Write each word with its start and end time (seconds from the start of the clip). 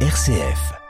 RCF. 0.00 0.85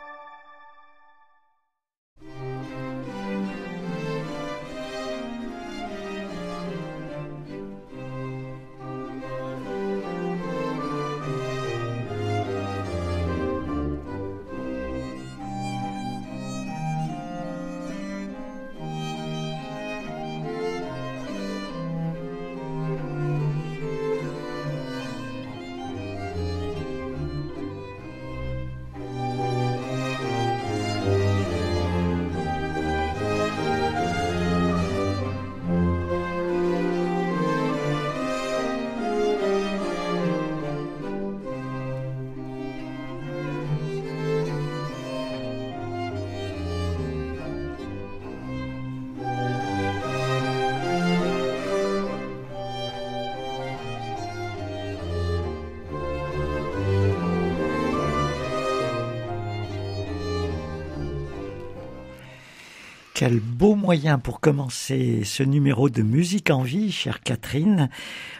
Moyen 63.96 64.18
pour 64.18 64.40
commencer 64.40 65.22
ce 65.24 65.42
numéro 65.42 65.88
de 65.88 66.02
musique 66.02 66.50
en 66.50 66.60
vie, 66.60 66.92
chère 66.92 67.22
Catherine. 67.22 67.88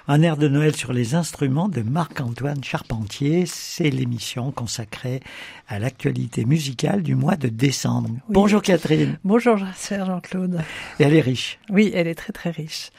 Un 0.07 0.21
air 0.21 0.37
de 0.37 0.48
Noël 0.48 0.77
sur 0.77 0.93
les 0.93 1.15
instruments 1.15 1.71
de 1.71 1.81
Marc-Antoine 1.81 2.63
Charpentier. 2.63 3.45
C'est 3.47 3.89
l'émission 3.89 4.51
consacrée 4.51 5.23
à 5.67 5.79
l'actualité 5.79 6.45
musicale 6.45 7.03
du 7.03 7.15
mois 7.15 7.37
de 7.37 7.48
décembre. 7.48 8.11
Bonjour 8.29 8.61
Catherine. 8.61 9.19
Bonjour 9.25 9.57
Jean-Claude. 9.57 10.61
Et 11.01 11.05
elle 11.05 11.15
est 11.15 11.23
riche. 11.23 11.59
Oui, 11.70 11.91
elle 11.95 12.07
est 12.07 12.15
très 12.15 12.35
très 12.35 12.51
riche. 12.51 12.91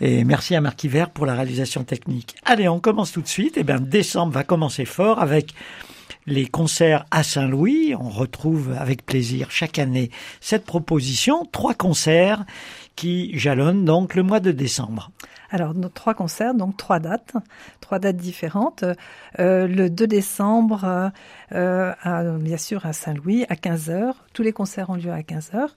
Et 0.00 0.24
merci 0.24 0.54
à 0.54 0.62
Marc 0.62 0.82
Hiver 0.84 1.10
pour 1.10 1.26
la 1.26 1.34
réalisation 1.34 1.84
technique. 1.84 2.36
Allez, 2.46 2.70
on 2.70 2.80
commence 2.80 3.12
tout 3.12 3.20
de 3.20 3.28
suite. 3.28 3.56
Eh 3.58 3.64
bien, 3.64 3.80
décembre 3.80 4.32
va 4.32 4.44
commencer 4.44 4.86
fort 4.86 5.20
avec 5.20 5.52
les 6.26 6.46
concerts 6.46 7.04
à 7.10 7.22
Saint-Louis. 7.22 7.94
On 7.98 8.08
retrouve 8.08 8.72
avec 8.78 9.04
plaisir 9.04 9.50
chaque 9.50 9.78
année 9.78 10.10
cette 10.40 10.64
proposition, 10.64 11.46
trois 11.50 11.74
concerts 11.74 12.44
qui 12.96 13.36
jalonnent 13.38 13.84
donc 13.84 14.14
le 14.14 14.22
mois 14.22 14.40
de 14.40 14.52
décembre. 14.52 15.10
Alors, 15.52 15.74
nos 15.74 15.90
trois 15.90 16.14
concerts, 16.14 16.54
donc 16.54 16.78
trois 16.78 16.98
dates, 16.98 17.34
trois 17.82 17.98
dates 17.98 18.16
différentes. 18.16 18.84
Euh, 19.38 19.66
le 19.66 19.90
2 19.90 20.06
décembre, 20.06 21.12
euh, 21.52 21.92
à, 22.02 22.22
bien 22.38 22.56
sûr 22.56 22.86
à 22.86 22.94
Saint-Louis, 22.94 23.44
à 23.50 23.54
15h. 23.54 24.14
Tous 24.32 24.42
les 24.42 24.52
concerts 24.54 24.88
ont 24.88 24.94
lieu 24.94 25.12
à 25.12 25.20
15h. 25.20 25.68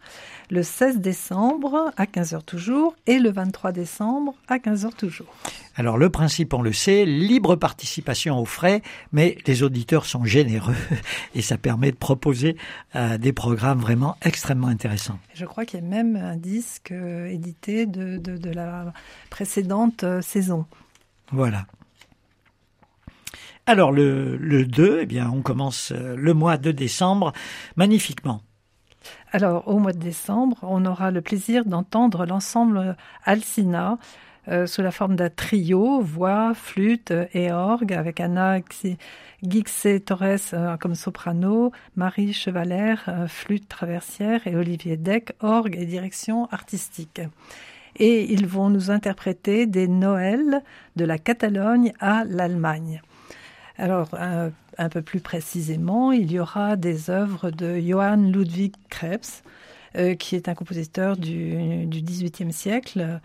Le 0.49 0.63
16 0.63 0.99
décembre, 0.99 1.91
à 1.97 2.05
15h 2.05 2.43
toujours. 2.45 2.95
Et 3.05 3.19
le 3.19 3.29
23 3.31 3.73
décembre, 3.73 4.35
à 4.47 4.59
15h 4.59 4.95
toujours. 4.95 5.35
Alors, 5.75 5.97
le 5.97 6.09
principe, 6.09 6.53
on 6.53 6.61
le 6.61 6.71
sait, 6.71 7.03
libre 7.03 7.57
participation 7.57 8.39
aux 8.39 8.45
frais, 8.45 8.81
mais 9.11 9.37
les 9.45 9.61
auditeurs 9.61 10.05
sont 10.05 10.23
généreux 10.23 10.73
et 11.35 11.41
ça 11.41 11.57
permet 11.57 11.91
de 11.91 11.97
proposer 11.97 12.55
euh, 12.95 13.17
des 13.17 13.33
programmes 13.33 13.79
vraiment 13.79 14.15
extrêmement 14.21 14.67
intéressants. 14.67 15.19
Je 15.33 15.45
crois 15.45 15.65
qu'il 15.65 15.81
y 15.81 15.83
a 15.83 15.85
même 15.85 16.15
un 16.15 16.37
disque 16.37 16.93
euh, 16.93 17.27
édité 17.27 17.85
de, 17.85 18.15
de, 18.17 18.37
de 18.37 18.49
la 18.51 18.93
précédente 19.29 19.64
euh. 20.03 20.21
Voilà. 21.31 21.65
Alors 23.65 23.91
le, 23.91 24.37
le 24.37 24.65
2, 24.65 24.99
eh 25.01 25.05
bien, 25.05 25.31
on 25.33 25.41
commence 25.41 25.91
euh, 25.91 26.15
le 26.15 26.33
mois 26.33 26.57
de 26.57 26.71
décembre 26.71 27.33
magnifiquement. 27.75 28.41
Alors 29.31 29.67
au 29.67 29.79
mois 29.79 29.93
de 29.93 29.99
décembre, 29.99 30.57
on 30.61 30.85
aura 30.85 31.11
le 31.11 31.21
plaisir 31.21 31.65
d'entendre 31.65 32.25
l'ensemble 32.25 32.95
Alcina 33.23 33.97
euh, 34.47 34.67
sous 34.67 34.81
la 34.81 34.91
forme 34.91 35.15
d'un 35.15 35.29
trio, 35.29 36.01
voix, 36.01 36.53
flûte 36.53 37.11
et 37.33 37.51
orgue, 37.51 37.93
avec 37.93 38.19
Anna 38.19 38.59
Guixé 39.43 39.99
Torres 39.99 40.53
euh, 40.53 40.77
comme 40.77 40.93
soprano, 40.93 41.71
Marie 41.95 42.33
Chevaler, 42.33 42.95
euh, 43.07 43.27
flûte 43.27 43.67
traversière 43.67 44.45
et 44.45 44.55
Olivier 44.55 44.97
Deck, 44.97 45.33
orgue 45.39 45.75
et 45.75 45.85
direction 45.85 46.45
artistique. 46.51 47.21
Et 47.97 48.31
ils 48.31 48.47
vont 48.47 48.69
nous 48.69 48.91
interpréter 48.91 49.65
des 49.65 49.87
Noëls 49.87 50.61
de 50.95 51.05
la 51.05 51.17
Catalogne 51.17 51.93
à 51.99 52.23
l'Allemagne. 52.25 53.01
Alors, 53.77 54.09
un, 54.13 54.51
un, 54.77 54.89
peu 54.89 55.01
plus 55.01 55.19
précisément, 55.19 56.11
il 56.11 56.31
y 56.31 56.39
aura 56.39 56.75
des 56.75 57.09
œuvres 57.09 57.51
de 57.51 57.77
Johann 57.79 58.31
Ludwig 58.31 58.73
Krebs, 58.89 59.43
euh, 59.97 60.15
qui 60.15 60.35
est 60.35 60.47
un 60.47 60.55
compositeur 60.55 61.17
du, 61.17 61.85
du 61.85 62.01
XVIIIe 62.01 62.53
siècle, 62.53 63.19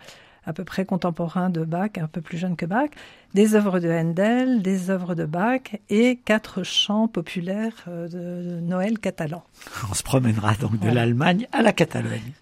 à 0.45 0.53
peu 0.53 0.63
près 0.63 0.85
contemporain 0.85 1.49
de 1.49 1.63
Bach, 1.63 1.91
un 1.97 2.07
peu 2.07 2.21
plus 2.21 2.37
jeune 2.37 2.55
que 2.55 2.65
Bach, 2.65 2.89
des 3.33 3.55
œuvres 3.55 3.79
de 3.79 3.89
Handel, 3.89 4.61
des 4.61 4.89
œuvres 4.89 5.15
de 5.15 5.25
Bach 5.25 5.61
et 5.89 6.17
quatre 6.25 6.63
chants 6.63 7.07
populaires 7.07 7.85
euh, 7.87 8.07
de 8.07 8.59
Noël 8.59 8.99
catalan. 8.99 9.43
On 9.89 9.93
se 9.93 10.03
promènera 10.03 10.55
donc 10.55 10.79
de 10.79 10.89
l'Allemagne 10.89 11.47
à 11.51 11.61
la 11.61 11.73
Catalogne. 11.73 12.33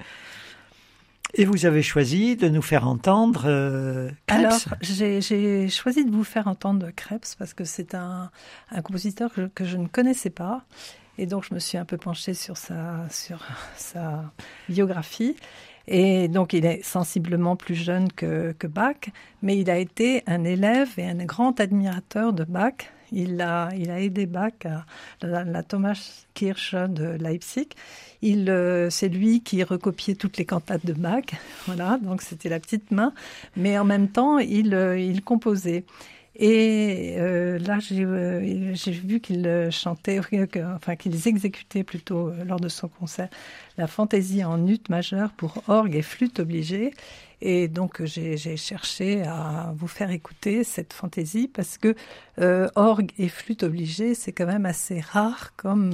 Et 1.36 1.46
vous 1.46 1.66
avez 1.66 1.84
choisi 1.84 2.36
de 2.36 2.50
nous 2.50 2.62
faire 2.62 2.88
entendre 2.88 3.44
euh, 3.46 4.10
Krebs. 4.26 4.46
Alors, 4.46 4.60
j'ai 4.82 5.70
choisi 5.70 6.04
de 6.04 6.12
vous 6.12 6.24
faire 6.24 6.48
entendre 6.48 6.90
Krebs 6.96 7.36
parce 7.38 7.54
que 7.54 7.64
c'est 7.64 7.94
un, 7.94 8.32
compositeur 8.84 9.32
que, 9.54 9.66
je 9.66 9.78
ne 9.78 9.88
connaissais 9.88 10.32
pas. 10.32 10.64
Et 11.18 11.28
donc, 11.28 11.46
je 11.48 11.54
me 11.54 11.60
suis 11.60 11.78
un 11.78 11.86
peu 11.86 11.98
penchée 11.98 12.34
sur 12.34 12.58
sa, 12.58 13.06
biographie. 14.70 15.36
Et 15.88 16.28
donc, 16.28 16.54
il 16.54 16.66
est 16.66 16.84
sensiblement 16.84 17.56
plus 17.56 17.76
jeune 17.76 18.12
que 18.12 18.68
Bach, 18.68 19.10
mais 19.42 19.58
il 19.58 19.70
a 19.70 19.78
été 19.78 20.24
un 20.28 20.44
élève 20.44 20.90
et 20.98 21.08
un 21.08 21.26
grand 21.26 21.60
admirateur 21.60 22.34
de 22.34 22.44
Bach. 22.44 22.74
Il 23.12 23.42
a, 23.42 23.70
aidé 23.74 24.26
Bach 24.26 24.66
à 24.66 24.86
la, 25.22 25.64
Thomas 25.64 26.26
Kirche 26.34 26.76
de 26.76 27.18
Leipzig. 27.20 27.70
Il, 28.22 28.50
euh, 28.50 28.90
c'est 28.90 29.10
lui 29.10 29.42
qui 29.42 29.64
recopiait 29.64 30.16
toutes 30.16 30.38
les 30.38 30.46
cantates 30.46 30.86
de 30.86 30.94
Bach. 30.94 31.24
Voilà, 31.66 32.00
donc 32.02 32.22
c'était 32.22 32.50
la 32.50 32.60
petite 32.60 32.92
main. 32.92 33.14
Mais 33.56 33.78
en 33.78 33.86
même 33.86 34.08
temps, 34.10 34.40
il, 34.40 34.74
euh, 34.74 35.00
il 35.00 35.24
composait. 35.24 35.86
Et 36.42 37.16
euh, 37.18 37.60
là, 37.60 37.80
j'ai 37.80 38.06
euh, 38.06 38.74
vu 38.88 39.20
qu'ils 39.20 39.68
chantaient, 39.72 40.22
enfin 40.74 40.96
qu'ils 40.96 41.28
exécutaient 41.28 41.84
plutôt 41.84 42.30
euh, 42.30 42.46
lors 42.46 42.62
de 42.62 42.70
son 42.70 42.88
concert 42.88 43.28
la 43.78 43.88
fantaisie 43.88 44.44
en 44.46 44.66
ut 44.66 44.80
majeur 44.90 45.32
pour 45.32 45.64
orgue 45.68 45.96
et 45.96 46.02
flûte 46.02 46.40
obligée. 46.40 46.94
Et 47.42 47.68
donc 47.68 48.04
j'ai 48.04 48.58
cherché 48.58 49.24
à 49.24 49.74
vous 49.76 49.88
faire 49.88 50.12
écouter 50.12 50.64
cette 50.64 50.94
fantaisie 50.94 51.48
parce 51.48 51.78
que 51.78 51.96
euh, 52.40 52.68
orgue 52.76 53.12
et 53.18 53.30
flûte 53.30 53.64
obligée, 53.64 54.14
c'est 54.14 54.34
quand 54.34 54.46
même 54.46 54.66
assez 54.66 55.00
rare 55.00 55.56
comme 55.56 55.94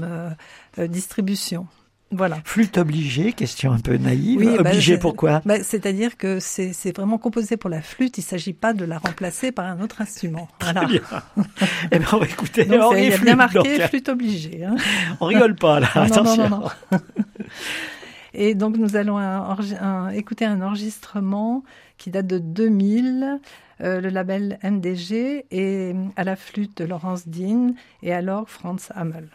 euh, 0.79 0.87
distribution. 0.87 1.67
Voilà. 2.15 2.37
Flûte 2.45 2.77
obligée, 2.77 3.33
question 3.33 3.71
un 3.71 3.79
peu 3.79 3.97
naïve. 3.97 4.39
Oui, 4.39 4.57
obligée 4.57 4.95
bah, 4.95 5.01
pourquoi? 5.01 5.41
bah, 5.45 5.63
C'est-à-dire 5.63 6.17
que 6.17 6.39
c'est 6.39 6.95
vraiment 6.95 7.17
composé 7.17 7.57
pour 7.57 7.69
la 7.69 7.81
flûte. 7.81 8.17
Il 8.17 8.21
ne 8.21 8.25
s'agit 8.25 8.53
pas 8.53 8.73
de 8.73 8.85
la 8.85 8.97
remplacer 8.97 9.51
par 9.51 9.65
un 9.65 9.81
autre 9.81 10.01
instrument. 10.01 10.47
Voilà. 10.61 10.85
Bien. 10.85 11.01
eh 11.91 11.99
bien, 11.99 12.19
écoutez, 12.21 12.65
donc, 12.65 12.93
il 12.97 13.09
y 13.09 13.13
a 13.13 13.17
bien 13.17 13.35
marqué 13.35 13.77
donc, 13.77 13.87
flûte 13.89 14.09
obligée. 14.09 14.63
Hein. 14.63 14.75
On 15.19 15.25
rigole 15.25 15.55
pas 15.55 15.79
là. 15.79 15.89
non, 15.95 16.01
attention. 16.03 16.49
Non, 16.49 16.59
non, 16.59 16.71
non. 16.91 16.99
Et 18.35 18.53
donc 18.53 18.77
nous 18.77 18.97
allons 18.97 19.17
un, 19.17 19.57
un, 19.81 20.09
écouter 20.09 20.43
un 20.43 20.61
enregistrement 20.61 21.63
qui 21.97 22.09
date 22.11 22.27
de 22.27 22.37
2000, 22.37 23.39
euh, 23.81 24.01
le 24.01 24.09
label 24.09 24.59
MDG, 24.61 25.45
et 25.51 25.95
à 26.17 26.23
la 26.25 26.35
flûte 26.35 26.77
de 26.77 26.85
Laurence 26.85 27.27
Dean 27.29 27.73
et 28.03 28.13
à 28.13 28.21
l'orgue 28.21 28.49
Franz 28.49 28.91
Hamel. 28.93 29.29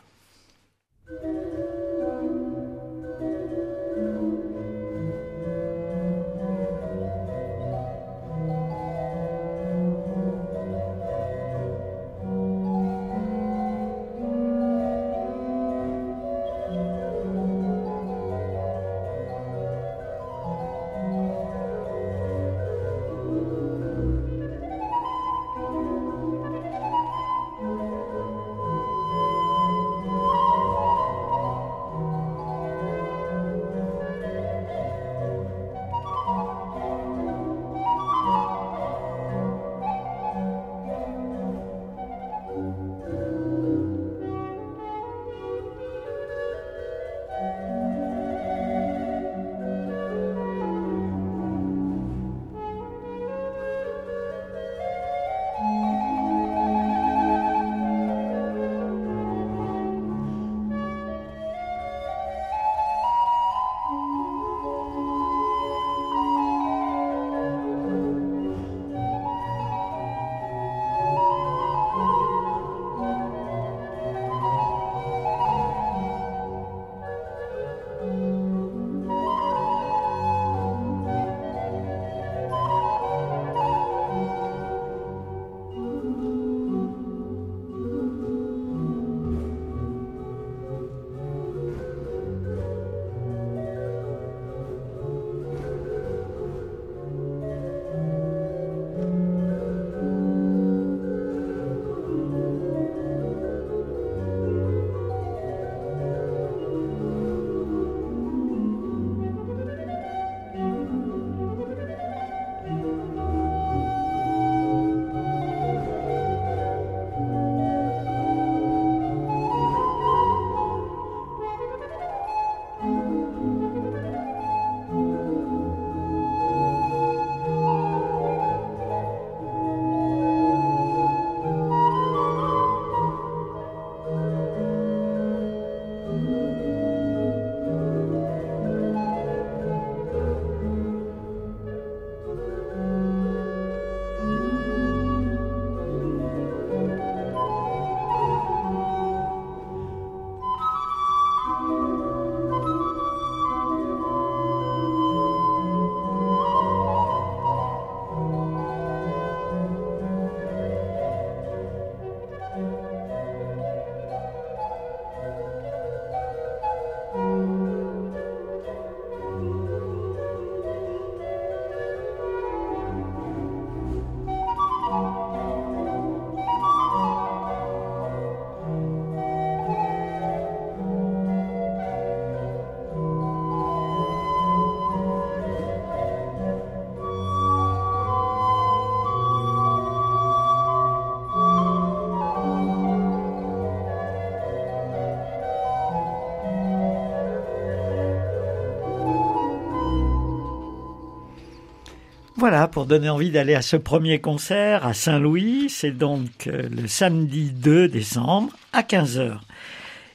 Voilà, 202.51 202.67
pour 202.67 202.85
donner 202.85 203.09
envie 203.09 203.31
d'aller 203.31 203.55
à 203.55 203.63
ce 203.63 203.77
premier 203.77 204.21
concert 204.21 204.85
à 204.85 204.93
Saint-Louis, 204.93 205.69
c'est 205.71 205.93
donc 205.93 206.49
euh, 206.49 206.69
le 206.69 206.89
samedi 206.89 207.53
2 207.53 207.87
décembre 207.87 208.53
à 208.73 208.83
15h. 208.83 209.39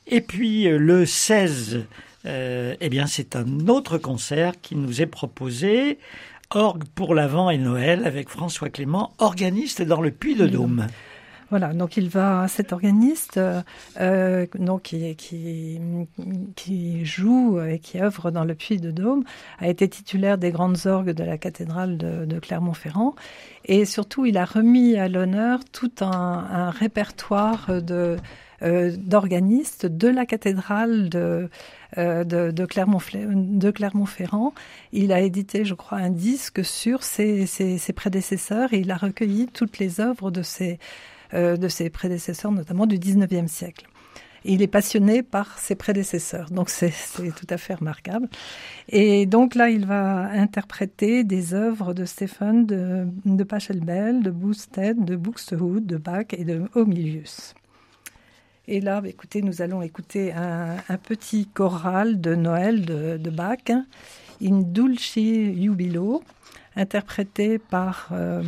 Et 0.08 0.20
puis 0.20 0.68
euh, 0.68 0.78
le 0.78 1.06
16, 1.06 1.86
euh, 2.26 2.76
eh 2.82 2.90
bien 2.90 3.08
c'est 3.08 3.38
un 3.38 3.70
autre 3.70 3.98
concert 3.98 4.60
qui 4.62 4.76
nous 4.76 5.02
est 5.02 5.06
proposé, 5.06 5.98
Orgue 6.50 6.84
pour 6.94 7.16
l'Avent 7.16 7.50
et 7.52 7.58
Noël 7.58 8.06
avec 8.06 8.28
François 8.28 8.68
Clément, 8.68 9.14
organiste 9.20 9.82
dans 9.82 10.02
le 10.02 10.12
Puy-de-Dôme. 10.12 10.88
Voilà, 11.58 11.72
donc 11.72 11.96
il 11.96 12.10
va, 12.10 12.50
cet 12.50 12.74
organiste, 12.74 13.40
euh, 14.02 14.46
donc 14.60 14.94
qui, 15.16 15.80
joue 17.06 17.62
et 17.62 17.80
qui 17.80 18.02
œuvre 18.02 18.30
dans 18.30 18.44
le 18.44 18.56
Puy 18.56 18.76
de 18.82 18.92
Dôme, 18.92 19.24
a 19.60 19.70
été 19.70 19.88
titulaire 19.88 20.38
des 20.38 20.52
grandes 20.52 20.86
orgues 20.86 21.12
de 21.12 21.24
la 21.24 21.38
cathédrale 21.38 21.98
de, 21.98 22.40
Clermont-Ferrand, 22.40 23.16
et 23.64 23.86
surtout 23.86 24.26
il 24.26 24.38
a 24.38 24.44
remis 24.44 24.98
à 24.98 25.08
l'honneur 25.08 25.62
tout 25.72 25.94
un, 26.02 26.72
répertoire 26.72 27.70
euh, 27.70 28.18
d'organistes 28.98 29.86
de 29.86 30.10
la 30.10 30.26
cathédrale 30.26 31.08
de, 31.08 31.50
euh, 31.98 32.66
Clermont-Ferrand. 32.68 34.54
Il 34.92 35.14
a 35.14 35.22
édité, 35.22 35.64
je 35.64 35.74
crois, 35.74 36.00
un 36.00 36.10
disque 36.10 36.66
sur 36.66 37.04
ses, 37.04 37.46
ses, 37.46 37.94
prédécesseurs 37.94 38.74
et 38.74 38.80
il 38.80 38.92
a 38.92 38.98
recueilli 38.98 39.48
toutes 39.48 39.80
les 39.80 40.02
œuvres 40.02 40.32
de 40.32 40.42
ses, 40.42 40.74
euh, 40.74 40.78
de 41.34 41.68
ses 41.68 41.90
prédécesseurs, 41.90 42.52
notamment 42.52 42.86
du 42.86 42.98
19e 42.98 43.48
siècle. 43.48 43.88
Il 44.48 44.62
est 44.62 44.68
passionné 44.68 45.24
par 45.24 45.58
ses 45.58 45.74
prédécesseurs, 45.74 46.52
donc 46.52 46.70
c'est 46.70 46.94
tout 47.36 47.48
à 47.50 47.58
fait 47.58 47.74
remarquable. 47.74 48.30
Et 48.90 49.26
donc 49.26 49.56
là, 49.56 49.72
il 49.72 49.88
va 49.88 50.30
interpréter 50.30 51.24
des 51.24 51.56
œuvres 51.56 51.96
de 51.96 52.06
Stephen, 52.06 52.68
de, 52.68 53.44
Pachelbel, 53.44 54.22
de 54.22 54.30
Boosted, 54.30 55.04
de 55.04 55.16
Buxtehude, 55.16 55.88
de 55.88 55.98
Bach 55.98 56.28
et 56.32 56.46
de 56.46 56.62
Homilius. 56.76 57.56
Et 58.68 58.82
là, 58.82 59.02
bah, 59.02 59.10
écoutez, 59.10 59.42
nous 59.42 59.64
allons 59.64 59.82
écouter 59.82 60.32
un, 60.32 60.78
petit 61.02 61.48
choral 61.48 62.22
de 62.22 62.36
Noël 62.36 62.86
de, 62.86 63.30
Bach, 63.32 63.72
In 64.44 64.62
Dulci 64.62 65.60
Jubilo, 65.60 66.24
interprété 66.76 67.58
par 67.58 68.10
euh, 68.12 68.44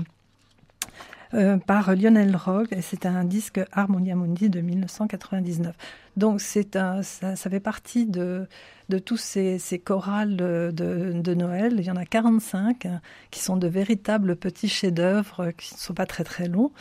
euh, 1.33 1.57
par 1.57 1.95
Lionel 1.95 2.35
Rogue 2.35 2.67
et 2.71 2.81
c'est 2.81 3.05
un 3.05 3.23
disque 3.23 3.59
Harmonia 3.71 4.15
Mundi 4.15 4.49
de 4.49 4.61
1999. 4.61 5.75
Donc 6.15 6.41
c'est 6.41 6.75
un, 6.75 7.03
ça, 7.03 7.35
ça, 7.35 7.49
fait 7.49 7.59
partie 7.59 8.05
de, 8.05 8.47
de 8.89 8.99
tous 8.99 9.17
ces, 9.17 9.59
ces 9.59 9.79
chorales 9.79 10.35
de, 10.35 10.71
de, 10.73 11.11
de, 11.13 11.33
Noël. 11.33 11.75
Il 11.77 11.85
y 11.85 11.91
en 11.91 11.95
a 11.95 12.05
45 12.05 12.85
hein, 12.85 13.01
qui 13.31 13.39
sont 13.39 13.57
de 13.57 13.67
véritables 13.67 14.35
petits 14.35 14.69
chefs-d'œuvre 14.69 15.51
qui 15.57 15.73
ne 15.73 15.79
sont 15.79 15.93
pas 15.93 16.05
très 16.05 16.23
très 16.23 16.47
longs, 16.47 16.71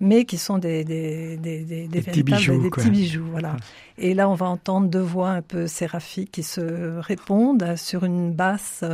mais 0.00 0.24
qui 0.24 0.38
sont 0.38 0.58
des, 0.58 0.84
des, 0.84 1.36
des, 1.36 1.64
des, 1.64 1.88
des 1.88 2.02
petits 2.02 2.22
bijoux. 2.22 2.62
Des 2.62 2.70
petits 2.70 2.90
bijoux 2.90 3.26
voilà. 3.30 3.56
Et 3.96 4.14
là, 4.14 4.28
on 4.28 4.34
va 4.34 4.46
entendre 4.46 4.88
deux 4.88 4.98
voix 4.98 5.30
un 5.30 5.42
peu 5.42 5.66
séraphiques 5.66 6.32
qui 6.32 6.42
se 6.42 6.98
répondent 6.98 7.76
sur 7.76 8.04
une 8.04 8.32
basse 8.32 8.84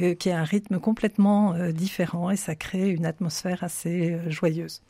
euh, 0.00 0.14
qui 0.14 0.30
a 0.30 0.38
un 0.38 0.44
rythme 0.44 0.78
complètement 0.78 1.54
euh, 1.54 1.72
différent 1.72 2.30
et 2.30 2.36
ça 2.36 2.54
crée 2.54 2.90
une 2.90 3.06
atmosphère 3.06 3.62
assez 3.64 4.12
euh, 4.12 4.30
joyeuse. 4.30 4.82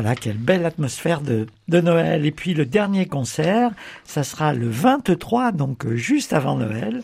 Voilà, 0.00 0.16
quelle 0.16 0.38
belle 0.38 0.64
atmosphère 0.64 1.20
de, 1.20 1.46
Noël. 1.68 2.24
Et 2.24 2.30
puis 2.30 2.54
le 2.54 2.64
dernier 2.64 3.04
concert, 3.04 3.70
ça 4.04 4.24
sera 4.24 4.54
le 4.54 4.66
23, 4.66 5.52
donc 5.52 5.84
euh, 5.84 5.94
juste 5.94 6.32
avant 6.32 6.56
Noël, 6.56 7.02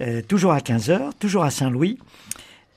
euh, 0.00 0.22
toujours 0.22 0.52
à 0.52 0.60
15h, 0.60 1.14
toujours 1.18 1.42
à 1.42 1.50
Saint-Louis, 1.50 1.98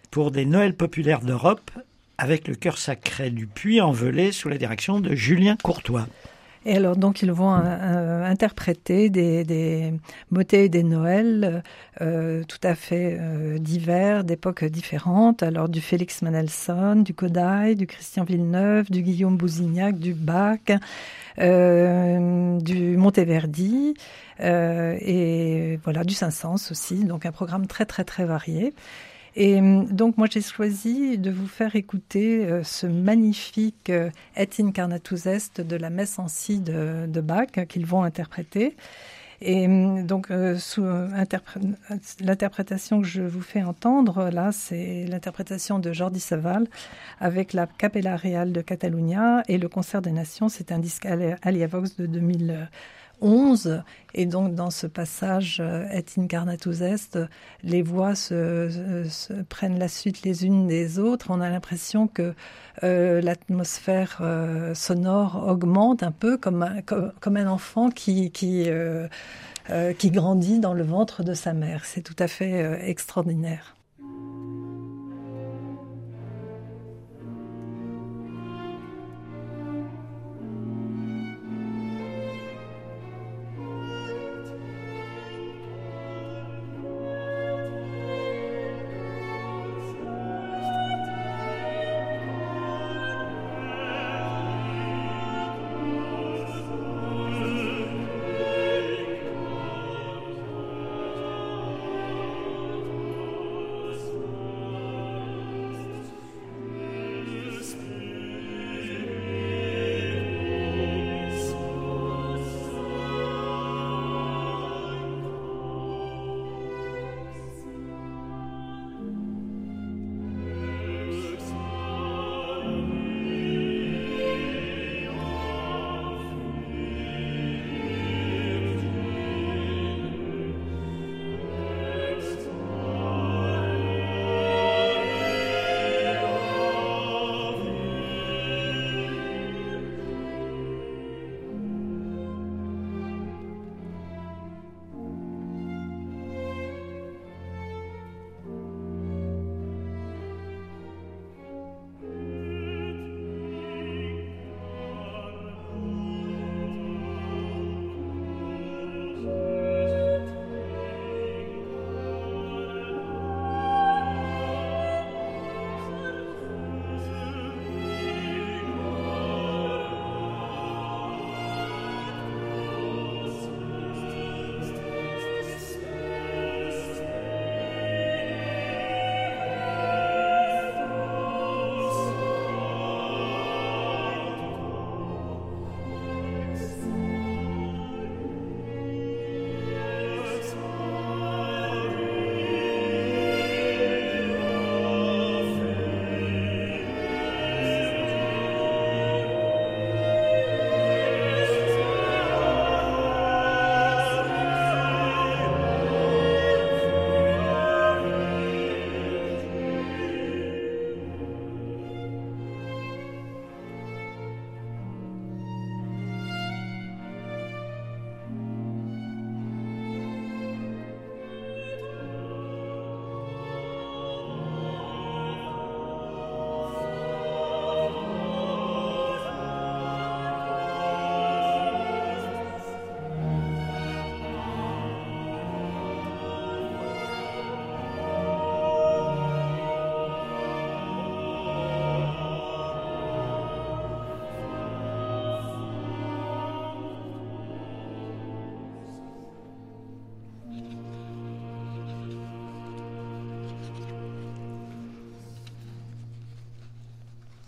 pour 0.09 0.31
des 0.31 0.45
Noëls 0.45 0.73
populaires 0.73 1.21
d'Europe, 1.21 1.69
avec 2.17 2.47
le 2.47 2.55
cœur 2.55 2.79
sacré 2.79 3.29
du 3.29 3.45
Puy-en-Velay 3.45 4.31
sous 4.31 4.49
la 4.49 4.57
direction 4.57 4.99
de 4.99 5.13
Julien 5.13 5.57
Courtois. 5.61 6.07
Et 6.67 6.77
alors, 6.77 6.95
donc, 6.95 7.21
ils 7.21 7.31
vont 7.31 7.53
euh, 7.53 8.25
interpréter 8.25 9.11
des, 9.11 9.43
des 9.43 9.93
motets 10.31 10.67
des 10.67 10.81
Noëls 10.81 11.61
euh, 12.01 12.43
tout 12.47 12.57
à 12.63 12.73
fait 12.73 13.17
euh, 13.19 13.59
divers, 13.59 14.23
d'époques 14.23 14.65
différentes. 14.65 15.43
Alors, 15.43 15.69
du 15.69 15.79
Félix 15.79 16.23
Mendelssohn, 16.23 17.03
du 17.03 17.13
Kodály, 17.13 17.75
du 17.75 17.85
Christian 17.85 18.23
Villeneuve, 18.23 18.89
du 18.89 19.03
Guillaume 19.03 19.37
Bousignac, 19.37 19.99
du 19.99 20.15
Bach, 20.15 20.57
euh, 21.37 22.59
du 22.59 22.97
Monteverdi, 22.97 23.93
euh, 24.39 24.97
et 24.99 25.79
voilà, 25.83 26.03
du 26.03 26.15
Saint-Saëns 26.15 26.71
aussi. 26.71 27.03
Donc, 27.03 27.27
un 27.27 27.31
programme 27.31 27.67
très, 27.67 27.85
très, 27.85 28.03
très 28.03 28.25
varié. 28.25 28.73
Et 29.35 29.59
donc 29.59 30.17
moi 30.17 30.27
j'ai 30.31 30.41
choisi 30.41 31.17
de 31.17 31.29
vous 31.29 31.47
faire 31.47 31.75
écouter 31.75 32.45
euh, 32.45 32.63
ce 32.63 32.87
magnifique 32.87 33.89
euh, 33.89 34.09
Et 34.37 34.61
incarnatus 34.61 35.25
est 35.25 35.59
de 35.59 35.75
la 35.75 35.89
messe 35.89 36.19
en 36.19 36.29
si 36.29 36.61
de, 36.61 37.05
de 37.05 37.21
Bach 37.21 37.47
qu'ils 37.67 37.85
vont 37.85 38.03
interpréter. 38.03 38.77
Et 39.41 39.67
donc 40.03 40.31
euh, 40.31 40.57
l'interprétation 42.21 43.01
que 43.01 43.07
je 43.07 43.21
vous 43.21 43.41
fais 43.41 43.61
entendre 43.61 44.29
là, 44.29 44.53
c'est 44.53 45.05
l'interprétation 45.05 45.79
de 45.79 45.91
Jordi 45.91 46.21
Saval 46.21 46.67
avec 47.19 47.51
la 47.51 47.67
Capella 47.67 48.15
Real 48.15 48.53
de 48.53 48.61
Catalunya 48.61 49.43
et 49.49 49.57
le 49.57 49.67
Concert 49.67 50.01
des 50.01 50.13
Nations. 50.13 50.47
C'est 50.47 50.71
un 50.71 50.79
disque 50.79 51.05
Aliavox 51.41 51.97
de 51.97 52.05
2000. 52.05 52.69
11. 53.21 53.83
Et 54.13 54.25
donc, 54.25 54.55
dans 54.55 54.71
ce 54.71 54.87
passage 54.87 55.57
euh, 55.59 55.85
Et 55.91 56.17
incarnatus 56.17 56.81
est, 56.81 57.19
les 57.63 57.81
voix 57.81 58.15
se, 58.15 59.43
prennent 59.49 59.77
la 59.77 59.87
suite 59.87 60.23
les 60.23 60.45
unes 60.45 60.67
des 60.67 60.99
autres. 60.99 61.27
On 61.29 61.41
a 61.41 61.49
l'impression 61.49 62.07
que 62.07 62.33
euh, 62.83 63.21
l'atmosphère 63.21 64.19
euh, 64.21 64.73
sonore 64.73 65.45
augmente 65.47 66.03
un 66.03 66.11
peu 66.11 66.37
comme 66.37 66.63
un, 66.63 67.47
enfant 67.47 67.89
qui, 67.89 68.31
grandit 70.11 70.59
dans 70.59 70.73
le 70.73 70.83
ventre 70.83 71.23
de 71.23 71.33
sa 71.33 71.53
mère. 71.53 71.85
C'est 71.85 72.01
tout 72.01 72.15
à 72.19 72.27
fait 72.27 72.89
extraordinaire. 72.89 73.74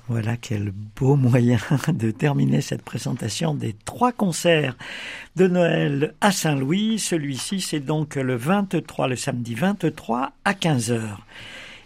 Voilà 0.10 0.38
quel 0.38 0.72
beau 0.72 1.16
moyen 1.18 1.60
de 1.90 2.12
terminer 2.12 2.62
cette 2.62 2.82
présentation 2.82 3.54
des 3.54 3.76
trois 3.86 4.14
concerts 4.14 4.78
de 5.36 5.48
Noël 5.48 6.14
à 6.22 6.32
Saint-Louis. 6.32 6.98
Celui-ci, 6.98 7.60
c'est 7.60 7.82
donc 7.82 8.16
le 8.16 8.36
23, 8.36 9.10
le 9.10 9.16
samedi 9.18 9.54
23 9.54 10.32
à 10.46 10.54
15h. 10.54 11.02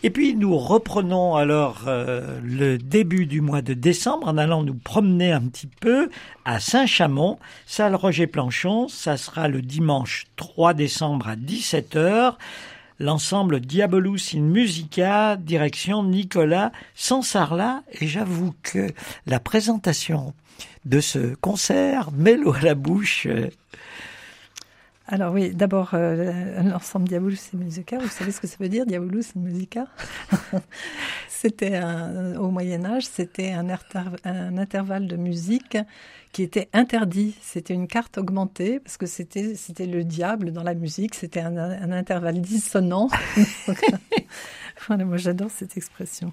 Et 0.04 0.10
puis 0.10 0.36
nous 0.36 0.58
reprenons 0.58 1.36
alors 1.36 1.84
euh, 1.88 2.40
le 2.44 2.78
début 2.80 3.28
du 3.28 3.42
mois 3.42 3.62
de 3.62 3.74
décembre 3.75 4.28
en 4.28 4.38
allant 4.38 4.63
nous 4.63 4.74
promener 4.74 5.32
un 5.32 5.42
petit 5.42 5.68
peu 5.68 6.10
à 6.44 6.60
Saint-Chamond, 6.60 7.38
salle 7.68 7.96
Roger 7.96 8.25
Planchon. 8.25 8.88
Ça 8.88 9.18
sera 9.18 9.48
le 9.48 9.62
dimanche 9.62 10.25
3 10.38 10.74
décembre 10.74 11.28
à 11.28 11.36
17h 11.36 12.36
l'ensemble 13.01 13.60
Diabolus 13.60 14.34
in 14.36 14.41
Musica, 14.41 15.36
direction 15.36 16.03
Nicolas 16.03 16.72
Sansarla. 16.96 17.84
Et 18.00 18.08
j'avoue 18.08 18.53
que 18.63 18.91
la 19.25 19.39
présentation 19.39 20.34
de 20.86 21.00
ce 21.00 21.36
concert 21.36 22.12
l'eau 22.38 22.53
à 22.53 22.62
la 22.62 22.75
bouche. 22.75 23.27
Alors 25.08 25.34
oui, 25.34 25.53
d'abord, 25.53 25.89
euh, 25.93 26.62
l'ensemble 26.63 27.08
Diabolus 27.08 27.50
in 27.53 27.58
Musica, 27.58 27.98
vous 27.98 28.08
savez 28.08 28.31
ce 28.31 28.39
que 28.39 28.48
ça 28.48 28.58
veut 28.60 28.70
dire, 28.70 28.86
Diabolus 28.86 29.34
in 29.36 29.41
Musica? 29.41 29.88
C'était 31.27 31.81
au 32.38 32.51
Moyen 32.51 32.86
Âge, 32.86 33.08
c'était 33.08 33.51
un, 33.51 33.65
un 34.25 34.58
intervalle 34.60 35.08
de 35.08 35.15
musique 35.15 35.75
qui 36.31 36.43
était 36.43 36.70
interdit. 36.72 37.36
C'était 37.41 37.74
une 37.74 37.88
carte 37.88 38.20
augmentée 38.20 38.79
parce 38.79 38.98
que 38.98 39.08
c'était 39.08 39.55
c'était 39.55 39.88
le 39.88 40.03
diable 40.03 40.51
dans 40.51 40.62
la 40.62 40.75
musique. 40.75 41.15
C'était 41.15 41.41
un, 41.41 41.58
un, 41.58 41.91
intervalle 41.91 42.41
dissonant. 42.41 43.10
voilà, 44.88 45.05
moi 45.05 45.17
j'adore 45.17 45.50
cette 45.50 45.77
expression. 45.77 46.31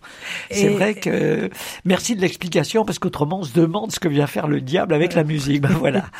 C'est 0.51 0.69
vrai 0.69 0.95
que 0.95 1.51
merci 1.85 2.17
de 2.17 2.21
l'explication 2.21 2.85
parce 2.85 2.99
qu'autrement 2.99 3.41
on 3.41 3.45
se 3.45 3.53
demande 3.53 3.93
ce 3.93 4.01
que 4.01 4.09
vient 4.09 4.27
faire 4.27 4.49
le 4.49 4.61
diable 4.61 4.95
avec 4.95 5.15
la 5.15 5.25
musique. 5.25 5.63
Ben 5.63 5.71
voilà. 5.71 6.07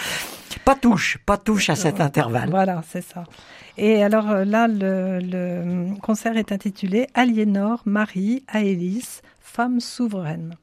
Pas 0.65 0.75
touche, 0.75 1.19
pas 1.25 1.37
touche 1.39 1.71
à 1.71 1.77
cet 1.77 2.01
intervalle. 2.01 2.51
Voilà, 2.51 2.83
c'est 2.89 3.03
ça. 3.03 3.25
Et 3.77 4.03
alors 4.03 4.31
euh, 4.31 4.45
là, 4.45 4.67
le, 4.67 5.19
le 5.21 5.95
concert 6.01 6.37
est 6.37 6.53
intitulé 6.53 7.07
Aliénor, 7.15 7.83
Marie, 7.85 8.45
Aélis, 8.49 9.21
femme 9.41 9.81
souveraine. 9.81 10.57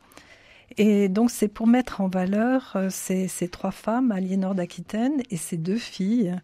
Et 0.78 1.08
donc 1.08 1.32
c'est 1.32 1.48
pour 1.48 1.68
mettre 1.68 2.02
en 2.02 2.08
valeur 2.08 2.74
euh, 2.76 2.90
ces, 2.90 3.28
ces 3.28 3.48
trois 3.48 3.72
femmes, 3.72 4.12
Aliénor 4.12 4.54
d'Aquitaine 4.56 5.22
et 5.30 5.38
ses 5.38 5.58
deux 5.58 5.78
filles, 5.78 6.36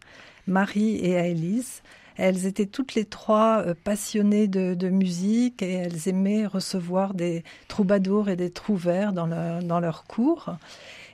Marie 0.46 0.96
et 0.96 1.16
Aélise. 1.16 1.82
Elles 2.16 2.46
étaient 2.46 2.66
toutes 2.66 2.94
les 2.94 3.04
trois 3.04 3.62
euh, 3.66 3.74
passionnées 3.84 4.48
de, 4.48 4.88
musique 4.88 5.62
et 5.62 5.72
elles 5.72 6.08
aimaient 6.08 6.46
recevoir 6.46 7.14
des 7.14 7.44
troubadours 7.68 8.28
et 8.28 8.36
des 8.36 8.50
trouvères 8.50 9.12
dans, 9.12 9.26
leur, 9.26 9.62
dans 9.62 9.80
leur 9.80 10.04
cours. 10.04 10.56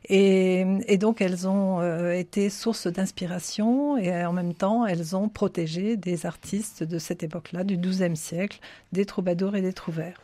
Et, 0.08 0.64
et, 0.86 0.96
donc 0.96 1.20
elles 1.20 1.46
ont 1.46 1.80
euh, 1.80 2.12
été 2.12 2.48
source 2.50 2.86
d'inspiration 2.86 3.98
et 3.98 4.24
en 4.24 4.32
même 4.32 4.54
temps 4.54 4.86
elles 4.86 5.14
ont 5.14 5.28
protégé 5.28 5.96
des 5.96 6.24
artistes 6.24 6.82
de 6.82 6.98
cette 6.98 7.22
époque-là, 7.22 7.64
du 7.64 7.76
XIIe 7.76 8.16
siècle, 8.16 8.58
des 8.92 9.04
troubadours 9.04 9.54
et 9.54 9.62
des 9.62 9.72
trouvères. 9.72 10.20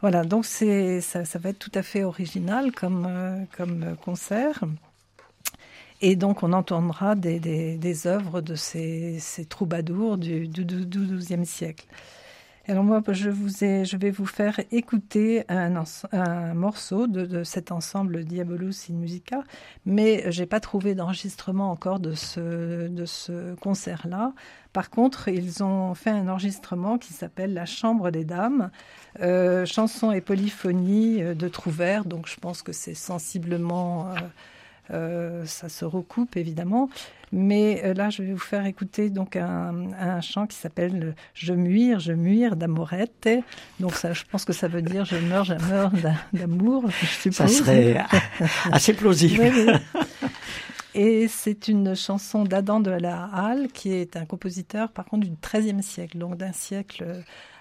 Voilà, 0.00 0.24
donc 0.24 0.44
ça, 0.44 1.24
ça, 1.24 1.38
va 1.38 1.48
être 1.48 1.58
tout 1.58 1.72
à 1.74 1.82
fait 1.82 2.04
original 2.04 2.72
comme, 2.72 3.06
euh, 3.08 3.38
comme 3.56 3.96
concert. 4.04 4.64
Et 6.06 6.16
donc 6.16 6.42
on 6.42 6.52
entendra 6.52 7.14
des, 7.14 7.40
des, 7.40 8.06
œuvres 8.06 8.42
de 8.42 8.54
ces, 8.54 9.18
troubadours 9.48 10.18
du, 10.18 10.50
XIIe 10.50 11.46
siècle. 11.46 11.86
Alors 12.68 12.84
moi, 12.84 13.02
je, 13.08 13.30
vais 13.96 14.10
vous 14.10 14.26
faire 14.26 14.60
écouter 14.70 15.44
un, 15.48 15.82
morceau 16.52 17.06
de, 17.06 17.42
cet 17.42 17.72
ensemble 17.72 18.24
Diabolus 18.24 18.90
in 18.90 18.96
Musica, 18.96 19.44
mais 19.86 20.30
j'ai 20.30 20.44
pas 20.44 20.60
trouvé 20.60 20.94
d'enregistrement 20.94 21.70
encore 21.70 22.00
de 22.00 22.12
ce, 22.12 22.86
de 22.88 23.06
ce 23.06 23.54
concert-là. 23.54 24.34
Par 24.74 24.90
contre, 24.90 25.28
ils 25.28 25.62
ont 25.62 25.94
fait 25.94 26.10
un 26.10 26.28
enregistrement 26.28 26.98
qui 26.98 27.14
s'appelle 27.14 27.54
La 27.54 27.64
Chambre 27.64 28.10
des 28.10 28.24
Dames, 28.24 28.70
euh, 29.20 29.64
chansons 29.64 30.10
et 30.10 30.20
polyphonie 30.20 31.22
euh, 31.22 31.34
de 31.34 31.48
Trouvert, 31.48 32.04
donc 32.04 32.26
je 32.28 32.36
pense 32.40 32.60
que 32.62 32.72
c'est 32.72 32.94
sensiblement, 32.94 34.10
euh, 34.10 34.18
euh, 34.90 35.44
ça 35.46 35.68
se 35.68 35.84
recoupe 35.84 36.36
évidemment. 36.36 36.88
Mais 37.32 37.82
euh, 37.84 37.94
là, 37.94 38.10
je 38.10 38.22
vais 38.22 38.32
vous 38.32 38.38
faire 38.38 38.64
écouter 38.66 39.10
donc 39.10 39.34
un, 39.36 39.92
un 39.98 40.20
chant 40.20 40.46
qui 40.46 40.56
s'appelle 40.56 41.14
Je 41.34 41.52
muire, 41.52 41.98
je 41.98 42.12
muire 42.12 42.54
d'amorette. 42.56 43.28
Donc 43.80 43.94
ça, 43.94 44.12
je 44.12 44.22
pense 44.30 44.44
que 44.44 44.52
ça 44.52 44.68
veut 44.68 44.82
dire 44.82 45.04
je 45.04 45.16
meurs, 45.16 45.44
je 45.44 45.54
meurs 45.54 45.92
d'amour. 46.32 46.84
Ça 47.30 47.48
serait 47.48 47.96
assez 48.72 48.94
plausible. 48.94 49.40
oui, 49.42 49.66
oui. 49.66 50.28
Et 50.96 51.26
c'est 51.26 51.66
une 51.66 51.96
chanson 51.96 52.44
d'Adam 52.44 52.78
de 52.78 52.92
la 52.92 53.24
Halle, 53.24 53.66
qui 53.72 53.92
est 53.92 54.16
un 54.16 54.26
compositeur, 54.26 54.92
par 54.92 55.06
contre, 55.06 55.26
du 55.26 55.32
XIIIe 55.42 55.82
siècle, 55.82 56.18
donc 56.18 56.36
d'un 56.36 56.52
siècle 56.52 57.04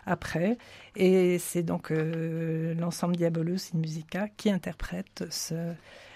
après. 0.06 0.58
Et 0.96 1.40
c'est 1.40 1.64
donc 1.64 1.92
euh, 1.92 2.74
l'ensemble 2.76 3.16
Diabolus 3.16 3.72
in 3.74 3.80
Musica 3.80 4.28
qui 4.38 4.50
interprète 4.52 5.26
ce, 5.30 5.74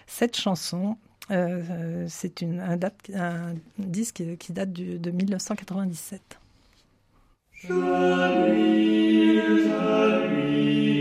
cette 0.08 0.36
chanson. 0.36 0.98
Euh, 1.30 2.06
c'est 2.08 2.42
un, 2.42 3.54
disque 3.78 4.24
qui 4.40 4.54
date 4.54 4.72
de 4.72 5.12
1997. 5.12 6.40
Je 7.54 7.74
lui, 7.74 9.40
je 9.42 10.28
lui. 10.28 10.97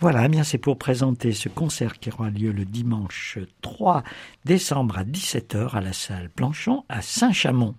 Voilà, 0.00 0.26
eh 0.26 0.28
bien 0.28 0.44
c'est 0.44 0.58
pour 0.58 0.78
présenter 0.78 1.32
ce 1.32 1.48
concert 1.48 1.98
qui 1.98 2.10
aura 2.10 2.30
lieu 2.30 2.52
le 2.52 2.64
dimanche 2.64 3.38
3 3.62 4.04
décembre 4.44 4.98
à 4.98 5.04
17h 5.04 5.74
à 5.74 5.80
la 5.80 5.92
salle 5.92 6.30
Planchon 6.30 6.84
à 6.88 7.02
Saint-Chamond. 7.02 7.74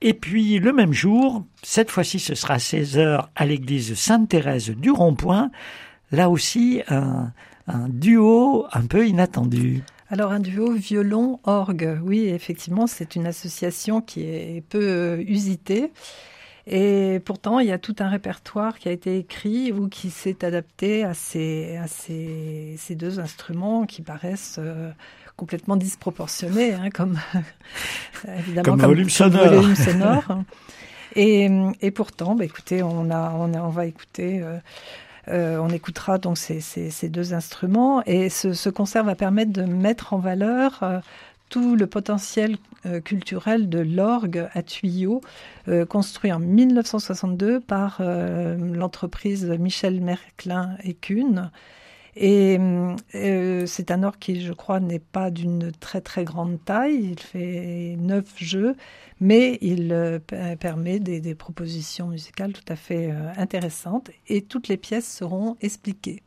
Et 0.00 0.12
puis 0.12 0.58
le 0.58 0.72
même 0.72 0.92
jour, 0.92 1.44
cette 1.62 1.92
fois-ci 1.92 2.18
ce 2.18 2.34
sera 2.34 2.54
à 2.54 2.58
16h 2.58 3.28
à 3.32 3.46
l'église 3.46 3.94
Sainte-Thérèse 3.94 4.70
du 4.70 4.90
Rond-Point, 4.90 5.52
là 6.10 6.28
aussi 6.28 6.82
un, 6.88 7.30
un 7.68 7.88
duo 7.88 8.66
un 8.72 8.86
peu 8.86 9.06
inattendu. 9.06 9.84
Alors 10.10 10.32
un 10.32 10.40
duo 10.40 10.72
violon-orgue, 10.72 12.00
oui 12.02 12.24
effectivement 12.26 12.88
c'est 12.88 13.14
une 13.14 13.26
association 13.28 14.00
qui 14.00 14.22
est 14.22 14.64
peu 14.68 15.20
usitée 15.28 15.92
Et 16.66 17.20
pourtant, 17.24 17.58
il 17.58 17.66
y 17.66 17.72
a 17.72 17.78
tout 17.78 17.96
un 17.98 18.08
répertoire 18.08 18.78
qui 18.78 18.88
a 18.88 18.92
été 18.92 19.18
écrit 19.18 19.70
ou 19.72 19.88
qui 19.88 20.10
s'est 20.10 20.44
adapté 20.44 21.04
à 21.04 21.12
ces, 21.12 21.76
à 21.76 21.86
ces, 21.86 22.76
ces, 22.78 22.94
deux 22.94 23.20
instruments 23.20 23.84
qui 23.84 24.00
paraissent 24.00 24.56
euh, 24.58 24.90
complètement 25.36 25.76
disproportionnés, 25.76 26.72
hein, 26.72 26.88
comme 26.88 27.18
évidemment 28.38 28.64
comme, 28.64 28.80
volume 28.80 29.10
sonore. 29.10 29.46
Volume 29.46 29.76
sonore. 29.76 30.24
et, 31.16 31.50
et, 31.82 31.90
pourtant, 31.90 32.34
bah, 32.34 32.46
écoutez, 32.46 32.82
on, 32.82 33.10
a, 33.10 33.30
on, 33.32 33.52
a, 33.52 33.60
on 33.60 33.70
va 33.70 33.84
écouter. 33.84 34.40
Euh, 34.42 34.58
euh, 35.28 35.56
on 35.58 35.70
écoutera 35.70 36.18
donc 36.18 36.36
ces, 36.36 36.60
ces, 36.60 36.90
ces, 36.90 37.08
deux 37.08 37.32
instruments 37.32 38.02
et 38.04 38.28
ce, 38.28 38.52
ce, 38.52 38.68
concert 38.68 39.04
va 39.04 39.14
permettre 39.14 39.52
de 39.52 39.62
mettre 39.62 40.12
en 40.12 40.18
valeur 40.18 40.80
euh, 40.82 40.98
tout 41.48 41.76
le 41.76 41.86
potentiel 41.86 42.52
euh, 42.52 42.73
culturel 43.00 43.68
de 43.68 43.78
l'orgue 43.78 44.48
à 44.52 44.62
tuyaux, 44.62 45.20
euh, 45.68 45.86
construit 45.86 46.32
en 46.32 46.38
1962 46.38 47.60
par 47.60 47.98
euh, 48.00 48.56
l'entreprise 48.56 49.46
Michel 49.46 50.00
Merclin 50.00 50.76
et 50.82 50.94
Kuhn. 50.94 51.50
Et 52.16 52.60
c'est 53.66 53.90
un 53.90 54.04
orgue 54.04 54.20
qui, 54.20 54.40
je 54.40 54.52
crois, 54.52 54.78
n'est 54.78 55.00
pas 55.00 55.32
d'une 55.32 55.72
très 55.72 56.00
très 56.00 56.22
grande 56.22 56.64
taille. 56.64 57.10
Il 57.10 57.18
fait 57.18 57.96
neuf 57.98 58.26
jeux, 58.36 58.76
mais 59.18 59.58
il 59.62 60.20
permet 60.60 61.00
des, 61.00 61.34
propositions 61.34 62.06
musicales 62.06 62.52
tout 62.52 62.72
à 62.72 62.76
fait 62.76 63.12
intéressantes. 63.36 64.12
Et 64.28 64.42
toutes 64.42 64.68
les 64.68 64.76
pièces 64.76 65.12
seront 65.12 65.56
expliquées. 65.60 66.22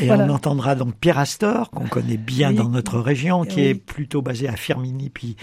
Et 0.00 0.10
on 0.10 0.28
entendra 0.28 0.74
donc 0.74 0.96
Pierre 0.96 1.18
Astor, 1.18 1.70
qu'on 1.70 1.86
connaît 1.86 2.16
bien 2.16 2.52
dans 2.52 2.68
notre 2.68 2.98
région, 2.98 3.44
qui 3.44 3.60
est 3.60 3.74
plutôt 3.74 4.22
basé 4.22 4.48
à 4.48 4.56
Firminy, 4.56 5.08
puis, 5.10 5.36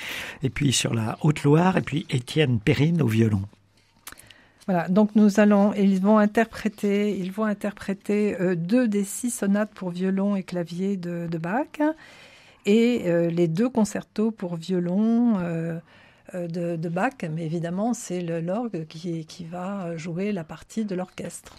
et 0.43 0.49
puis 0.49 0.73
sur 0.73 0.93
la 0.93 1.17
Haute-Loire, 1.21 1.77
et 1.77 1.81
puis 1.81 2.05
Étienne 2.09 2.59
Perrine 2.59 3.01
au 3.01 3.07
violon. 3.07 3.43
Voilà, 4.67 4.87
donc 4.89 5.15
nous 5.15 5.39
allons, 5.39 5.73
ils 5.73 5.99
vont 5.99 6.17
interpréter, 6.17 7.17
ils 7.17 7.31
vont 7.31 7.45
interpréter 7.45 8.39
euh, 8.39 8.55
deux 8.55 8.87
des 8.87 9.03
six 9.03 9.31
sonates 9.31 9.71
pour 9.73 9.89
violon 9.89 10.35
et 10.35 10.43
clavier 10.43 10.97
de, 10.97 11.27
de 11.31 11.37
Bach, 11.37 11.81
et 12.65 13.03
euh, 13.05 13.29
les 13.29 13.47
deux 13.47 13.69
concertos 13.69 14.31
pour 14.31 14.57
violon 14.57 15.39
euh, 15.39 15.79
de, 16.33 16.75
de, 16.75 16.89
Bach, 16.89 17.13
mais 17.33 17.45
évidemment 17.45 17.93
c'est 17.93 18.21
l'orgue 18.21 18.85
qui, 18.87 19.25
qui 19.25 19.45
va 19.45 19.97
jouer 19.97 20.31
la 20.31 20.43
partie 20.43 20.85
de 20.85 20.93
l'orchestre. 20.93 21.55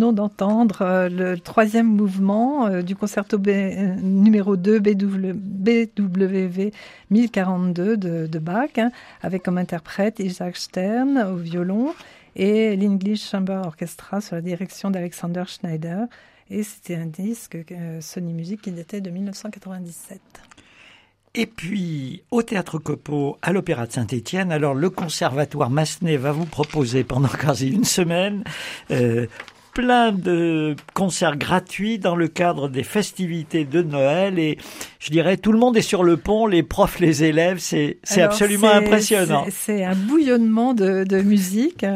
D'entendre 0.00 0.82
euh, 0.82 1.08
le 1.08 1.38
troisième 1.38 1.86
mouvement 1.86 2.66
euh, 2.66 2.82
du 2.82 2.96
concerto 2.96 3.36
euh, 3.46 3.94
numéro 4.00 4.56
2 4.56 4.80
BW, 4.80 5.32
BWV 5.34 6.72
1042 7.10 7.96
de, 7.96 8.38
Bach, 8.38 8.70
hein, 8.78 8.90
avec 9.22 9.42
comme 9.42 9.58
interprète 9.58 10.18
Isaac 10.18 10.56
Stern 10.56 11.18
au 11.18 11.36
violon 11.36 11.94
et 12.34 12.76
l'English 12.76 13.28
Chamber 13.28 13.62
Orchestra 13.64 14.20
sur 14.20 14.36
la 14.36 14.42
direction 14.42 14.90
d'Alexander 14.90 15.44
Schneider. 15.46 16.06
Et 16.48 16.62
c'était 16.62 16.96
un 16.96 17.06
disque 17.06 17.58
Sony 18.00 18.32
Music 18.32 18.62
qui 18.62 18.72
datait 18.72 19.00
de 19.00 19.10
1997. 19.10 20.20
Et 21.34 21.46
puis, 21.46 22.24
au 22.32 22.42
Théâtre 22.42 22.80
Copeau, 22.80 23.38
à 23.40 23.52
l'Opéra 23.52 23.86
de 23.86 23.92
Saint-Étienne, 23.92 24.50
alors 24.50 24.74
le 24.74 24.90
Conservatoire 24.90 25.70
Massenet 25.70 26.16
va 26.16 26.32
vous 26.32 26.46
proposer 26.46 27.04
pendant 27.04 27.28
quasi 27.28 27.68
une 27.68 27.84
semaine 27.84 28.42
plein 29.72 30.12
de 30.12 30.76
concerts 30.94 31.36
gratuits 31.36 31.98
dans 31.98 32.16
le 32.16 32.28
cadre 32.28 32.68
des 32.68 32.82
festivités 32.82 33.64
de 33.64 33.82
Noël 33.82 34.38
et 34.38 34.58
je 35.00 35.10
dirais 35.10 35.38
tout 35.38 35.50
le 35.50 35.58
monde 35.58 35.78
est 35.78 35.82
sur 35.82 36.04
le 36.04 36.18
pont, 36.18 36.46
les 36.46 36.62
profs, 36.62 37.00
les 37.00 37.24
élèves, 37.24 37.58
c'est 37.58 37.98
absolument 38.18 38.68
impressionnant. 38.68 39.46
C'est 39.50 39.82
un 39.82 39.94
bouillonnement 39.94 40.74
de, 40.74 41.04
de 41.04 41.22
musique. 41.22 41.86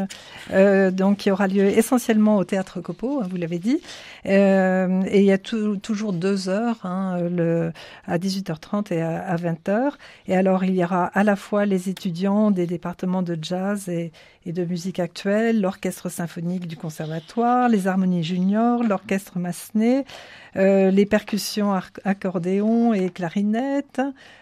euh, 0.51 0.89
donc 0.89 1.17
qui 1.17 1.31
aura 1.31 1.47
lieu 1.47 1.65
essentiellement 1.65 2.37
au 2.37 2.43
Théâtre 2.43 2.81
Copeau, 2.81 3.21
hein, 3.21 3.27
vous 3.29 3.37
l'avez 3.37 3.59
dit. 3.59 3.79
Euh, 4.25 5.03
et 5.07 5.19
il 5.19 5.25
y 5.25 5.31
a 5.31 5.37
toujours 5.37 6.13
deux 6.13 6.49
heures, 6.49 6.83
hein, 6.83 7.19
le, 7.29 7.71
à 8.07 8.17
18h30 8.17 8.91
et 8.91 9.01
à, 9.03 9.35
20h. 9.35 9.91
Et 10.27 10.35
alors, 10.35 10.63
il 10.63 10.73
y 10.73 10.83
aura 10.83 11.05
à 11.05 11.23
la 11.23 11.35
fois 11.35 11.65
les 11.65 11.89
étudiants 11.89 12.49
des 12.49 12.65
départements 12.65 13.21
de 13.21 13.37
jazz 13.39 13.87
et, 13.87 14.11
et 14.47 14.51
de 14.51 14.65
musique 14.65 14.99
actuelle, 14.99 15.61
l'orchestre 15.61 16.09
symphonique 16.09 16.67
du 16.67 16.77
conservatoire, 16.77 17.69
les 17.69 17.87
harmonies 17.87 18.23
juniors, 18.23 18.83
l'orchestre 18.83 19.39
Massenet, 19.39 20.05
euh, 20.55 20.89
les 20.89 21.05
percussions 21.05 21.73
accordéon 22.03 22.93
et 22.95 23.09
clarinette, 23.09 24.01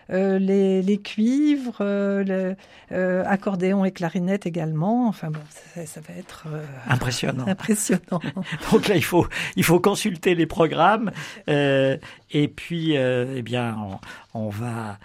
euh, 0.09 0.39
les, 0.39 0.81
les, 0.81 0.97
cuivres, 0.97 1.77
euh, 1.81 2.55
le, 2.91 3.27
accordéon 3.27 3.83
et 3.83 3.91
clarinette 3.91 4.45
également. 4.45 5.07
Enfin 5.07 5.29
bon, 5.29 5.41
ça, 5.49 5.85
ça 5.85 6.01
va 6.01 6.13
être 6.17 6.47
impressionnant. 6.87 7.45
Impressionnant. 7.47 8.21
Donc 8.71 8.87
là, 8.87 8.95
il 8.95 9.03
faut 9.03 9.27
il 9.55 9.63
faut 9.63 9.79
consulter 9.79 10.35
les 10.35 10.45
programmes 10.45 11.11
et 11.47 12.47
puis 12.55 12.93
eh 12.93 13.41
bien 13.41 13.75
on, 14.33 14.39
on, 14.39 14.49
va 14.49 14.97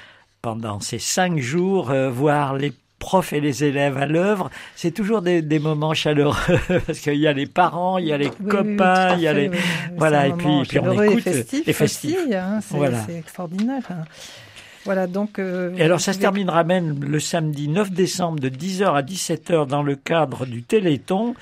pendant 0.43 0.81
ces 0.81 0.99
cinq 0.99 1.39
jours 1.39 1.93
voir 2.11 2.55
les 2.55 2.73
profs 2.99 3.33
et 3.33 3.41
les 3.41 3.65
élèves 3.65 3.97
à 3.97 4.07
l'œuvre, 4.07 4.51
c'est 4.75 4.91
toujours 4.91 5.23
des, 5.23 5.43
des, 5.43 5.59
moments 5.59 5.95
chaleureux 5.95 6.59
parce 6.87 6.99
qu'il 6.99 7.17
y 7.17 7.27
a 7.27 7.33
les 7.33 7.47
parents, 7.47 7.99
il 7.99 8.07
y 8.07 8.13
a 8.13 8.19
les 8.19 8.31
copains, 8.31 9.15
il 9.15 9.23
y 9.23 9.29
a 9.29 9.33
les 9.33 9.51
voilà 9.97 10.27
et 10.27 10.33
puis, 10.33 10.63
puis 10.69 10.79
on 10.79 11.03
écoute 11.03 11.27
et 11.27 11.33
festif, 11.33 11.69
et 11.69 11.73
festif. 11.73 12.19
Hein, 12.33 12.61
c'est 12.61 13.17
extraordinaire. 13.17 13.83
Hein. 13.91 14.05
Voilà, 14.89 15.07
donc. 15.07 15.39
Euh, 15.39 15.75
et 15.77 15.83
alors, 15.83 16.01
ça 16.01 16.15
se 16.15 16.19
terminera 16.19 16.65
même 16.65 17.05
le 17.05 17.21
samedi 17.21 17.69
9 17.69 17.91
décembre 17.91 18.41
de 18.41 18.49
10h 18.49 18.95
à 18.95 19.03
17h 19.03 19.67
dans 19.67 19.83
le 19.83 19.97
cadre 19.97 20.47
du 20.47 20.63
Téléthon, 20.63 21.35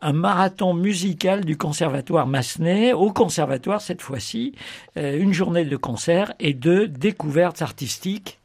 un 0.00 0.12
marathon 0.12 0.74
musical 0.74 1.44
du 1.44 1.56
Conservatoire 1.56 2.26
Massenet, 2.26 2.92
au 2.92 3.12
Conservatoire 3.12 3.80
cette 3.80 4.02
fois-ci, 4.02 4.54
euh, 4.96 5.16
une 5.16 5.32
journée 5.32 5.64
de 5.64 5.76
concert 5.76 6.32
et 6.40 6.54
de 6.54 6.86
découvertes 6.86 7.62
artistiques 7.62 8.37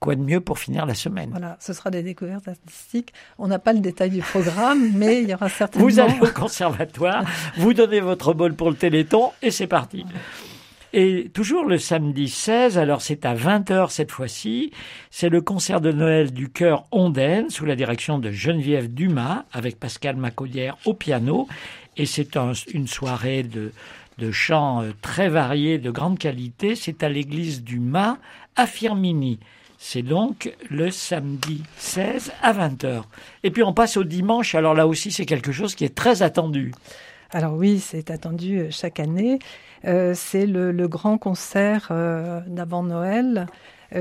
Quoi 0.00 0.16
de 0.16 0.22
mieux 0.22 0.40
pour 0.40 0.58
finir 0.58 0.86
la 0.86 0.94
semaine 0.94 1.28
Voilà, 1.30 1.58
ce 1.60 1.74
sera 1.74 1.90
des 1.90 2.02
découvertes 2.02 2.48
artistiques. 2.48 3.12
On 3.38 3.48
n'a 3.48 3.58
pas 3.58 3.74
le 3.74 3.80
détail 3.80 4.08
du 4.08 4.20
programme, 4.20 4.92
mais 4.94 5.22
il 5.22 5.28
y 5.28 5.34
aura 5.34 5.50
certainement... 5.50 5.86
Vous 5.86 6.00
allez 6.00 6.18
au 6.20 6.26
conservatoire, 6.28 7.24
vous 7.58 7.74
donnez 7.74 8.00
votre 8.00 8.32
bol 8.32 8.54
pour 8.54 8.70
le 8.70 8.76
Téléthon 8.76 9.32
et 9.42 9.50
c'est 9.50 9.66
parti. 9.66 10.06
Et 10.94 11.30
toujours 11.34 11.66
le 11.66 11.76
samedi 11.76 12.30
16, 12.30 12.78
alors 12.78 13.02
c'est 13.02 13.26
à 13.26 13.34
20h 13.34 13.90
cette 13.90 14.10
fois-ci, 14.10 14.72
c'est 15.10 15.28
le 15.28 15.42
concert 15.42 15.82
de 15.82 15.92
Noël 15.92 16.32
du 16.32 16.48
chœur 16.48 16.86
Ondaine 16.92 17.50
sous 17.50 17.66
la 17.66 17.76
direction 17.76 18.18
de 18.18 18.30
Geneviève 18.30 18.92
Dumas 18.92 19.44
avec 19.52 19.78
Pascal 19.78 20.16
Macaudière 20.16 20.78
au 20.86 20.94
piano. 20.94 21.46
Et 21.98 22.06
c'est 22.06 22.36
une 22.72 22.86
soirée 22.88 23.42
de, 23.42 23.70
de 24.16 24.30
chants 24.32 24.82
euh, 24.82 24.92
très 25.02 25.28
variés, 25.28 25.78
de 25.78 25.90
grande 25.90 26.18
qualité. 26.18 26.74
C'est 26.74 27.02
à 27.02 27.10
l'église 27.10 27.62
du 27.62 27.78
Mât 27.78 28.16
à 28.56 28.66
Firmini. 28.66 29.38
C'est 29.82 30.02
donc 30.02 30.54
le 30.68 30.90
samedi 30.90 31.62
16 31.78 32.32
à 32.42 32.52
20h. 32.52 33.02
Et 33.42 33.50
puis 33.50 33.62
on 33.62 33.72
passe 33.72 33.96
au 33.96 34.04
dimanche, 34.04 34.54
alors 34.54 34.74
là 34.74 34.86
aussi 34.86 35.10
c'est 35.10 35.24
quelque 35.24 35.52
chose 35.52 35.74
qui 35.74 35.86
est 35.86 35.94
très 35.94 36.22
attendu. 36.22 36.72
Alors 37.30 37.54
oui, 37.54 37.80
c'est 37.80 38.10
attendu 38.10 38.58
euh, 38.58 38.68
chaque 38.70 39.00
année. 39.00 39.38
Euh, 39.86 40.12
c'est 40.14 40.46
le, 40.46 40.86
grand 40.86 41.16
concert 41.16 41.88
euh, 41.90 42.40
d'avant 42.46 42.82
Noël 42.82 43.46